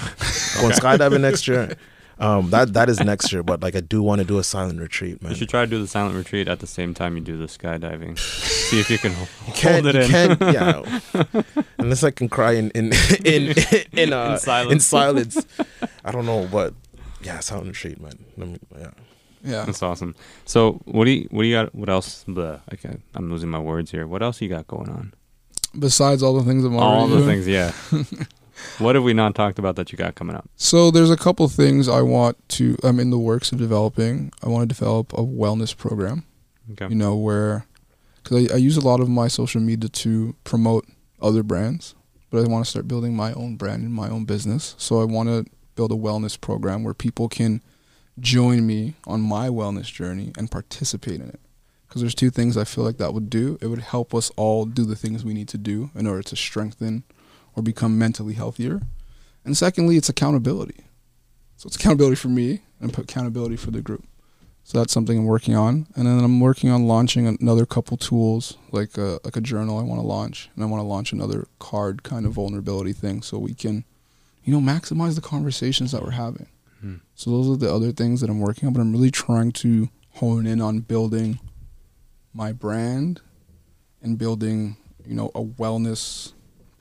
[0.56, 1.76] I'm going skydiving next year.
[2.18, 4.78] Um, that that is next year, but like I do want to do a silent
[4.78, 5.32] retreat, man.
[5.32, 7.46] You should try to do the silent retreat at the same time you do the
[7.46, 8.18] skydiving.
[8.18, 10.36] See if you can ho- You can't, hold it you in.
[10.36, 10.40] can't,
[11.54, 11.62] yeah.
[11.78, 12.92] Unless I can cry in in
[13.24, 13.54] in
[13.92, 14.72] in, uh, In silence.
[14.72, 15.46] in silence.
[16.04, 16.74] I don't know, but
[17.22, 18.18] yeah, silent retreat, man.
[18.36, 18.90] Let me, yeah.
[19.42, 19.64] yeah.
[19.64, 20.14] That's awesome.
[20.44, 21.74] So what do you what do you got?
[21.74, 22.24] What else?
[22.28, 24.06] Bleh, I can't, I'm losing my words here.
[24.06, 25.14] What else you got going on?
[25.78, 27.28] Besides all the things I'm All the doing.
[27.42, 27.72] things, yeah.
[28.78, 30.48] what have we not talked about that you got coming up?
[30.56, 32.76] So there's a couple things I want to.
[32.82, 34.32] I'm in the works of developing.
[34.42, 36.24] I want to develop a wellness program.
[36.72, 36.88] Okay.
[36.88, 37.66] You know where,
[38.22, 40.86] because I, I use a lot of my social media to promote
[41.22, 41.94] other brands,
[42.30, 44.74] but I want to start building my own brand and my own business.
[44.78, 45.44] So I want to
[45.76, 47.62] build a wellness program where people can
[48.18, 51.40] join me on my wellness journey and participate in it.
[51.90, 53.58] Because there's two things I feel like that would do.
[53.60, 56.36] It would help us all do the things we need to do in order to
[56.36, 57.02] strengthen
[57.56, 58.82] or become mentally healthier.
[59.44, 60.84] And secondly, it's accountability.
[61.56, 64.04] So it's accountability for me and accountability for the group.
[64.62, 68.56] So that's something I'm working on, and then I'm working on launching another couple tools,
[68.70, 71.48] like a like a journal I want to launch, and I want to launch another
[71.58, 73.84] card kind of vulnerability thing, so we can,
[74.44, 76.46] you know, maximize the conversations that we're having.
[76.82, 76.96] Hmm.
[77.16, 79.88] So those are the other things that I'm working on, but I'm really trying to
[80.16, 81.40] hone in on building
[82.32, 83.20] my brand
[84.02, 84.76] and building,
[85.06, 86.32] you know, a wellness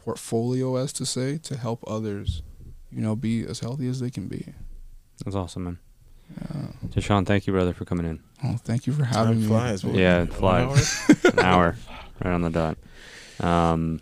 [0.03, 2.41] portfolio, as to say, to help others,
[2.91, 4.45] you know, be as healthy as they can be.
[5.23, 5.79] That's awesome, man.
[6.39, 6.67] Yeah.
[6.89, 8.19] Tychon, thank you, brother, for coming in.
[8.43, 9.47] Oh, thank you for having Time me.
[9.47, 9.83] flies.
[9.83, 11.09] What- Yeah, it one flies.
[11.09, 11.31] hour?
[11.33, 11.75] An hour,
[12.23, 12.77] right on the dot.
[13.39, 14.01] Um,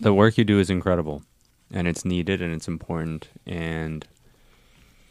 [0.00, 1.22] the work you do is incredible,
[1.70, 3.28] and it's needed and it's important.
[3.46, 4.06] And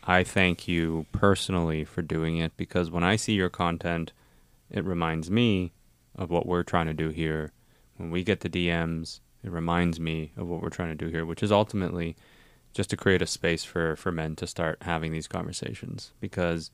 [0.04, 4.12] I thank you personally for doing it because when I see your content,
[4.70, 5.74] it reminds me
[6.16, 7.54] of what we're trying to do here.
[7.98, 11.26] When we get the DMs, it reminds me of what we're trying to do here,
[11.26, 12.16] which is ultimately
[12.74, 16.12] just to create a space for, for men to start having these conversations.
[16.20, 16.72] Because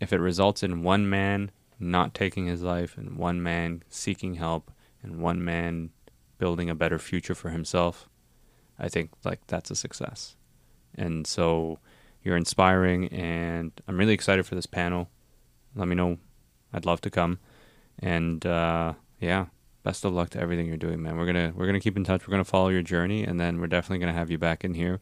[0.00, 4.70] if it results in one man not taking his life and one man seeking help
[5.02, 5.90] and one man
[6.38, 8.08] building a better future for himself,
[8.78, 10.36] I think like that's a success.
[10.94, 11.78] And so
[12.22, 15.08] you're inspiring and I'm really excited for this panel.
[15.74, 16.18] Let me know.
[16.72, 17.38] I'd love to come.
[17.98, 19.46] And uh, yeah,
[19.82, 21.16] best of luck to everything you're doing, man.
[21.16, 22.26] We're gonna we're gonna keep in touch.
[22.26, 25.00] We're gonna follow your journey and then we're definitely gonna have you back in here,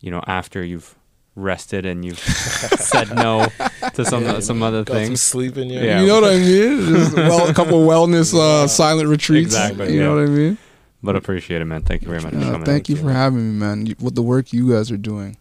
[0.00, 0.94] you know, after you've
[1.34, 2.18] rested and you've
[2.78, 3.46] said no
[3.94, 5.22] to some Yeah, some other got Some things.
[5.22, 5.80] sleep in you.
[5.80, 6.00] Yeah.
[6.00, 6.86] You know what I mean?
[6.94, 8.66] Just, well, a couple wellness uh, Yeah.
[8.66, 9.46] silent retreats.
[9.54, 10.58] Exactly, You know what I mean?
[11.00, 11.82] But appreciate it, man.
[11.82, 12.64] Thank you very much for Uh, coming.
[12.64, 13.86] thank you for having me, man.
[13.86, 15.36] You, what the work you guys are doing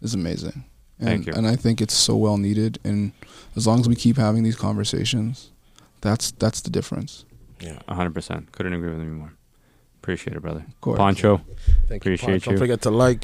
[0.00, 0.64] is amazing.
[0.98, 1.34] And, Thank you.
[1.34, 2.78] And I think it's so well needed.
[2.82, 3.12] And
[3.56, 5.50] as long as we keep having these conversations,
[6.00, 7.24] that's that's the difference.
[7.60, 7.78] Yeah.
[7.88, 8.50] hundred percent.
[8.52, 9.32] Couldn't agree with you more.
[10.02, 10.64] Appreciate it, brother.
[10.66, 10.98] Of course.
[10.98, 11.40] Poncho,
[11.86, 12.08] Thank you.
[12.10, 12.50] Appreciate Poncho.
[12.50, 12.56] you.
[12.56, 13.22] Don't forget to like,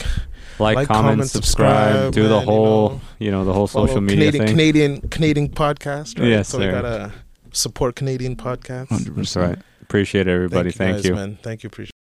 [0.60, 3.00] like, Like, comment, comment, subscribe, subscribe, do the man, you whole, know.
[3.18, 4.52] you know, the whole social media Canadian thing.
[4.54, 6.20] Canadian Canadian podcast.
[6.20, 6.28] Right?
[6.28, 7.12] Yes, so we gotta
[7.52, 8.90] support Canadian podcasts.
[8.90, 9.56] Hundred That's percent.
[9.56, 9.58] right.
[9.82, 10.70] Appreciate everybody.
[10.70, 11.14] Thank guys, you.
[11.16, 11.38] man.
[11.42, 11.66] Thank you.
[11.66, 11.97] Appreciate.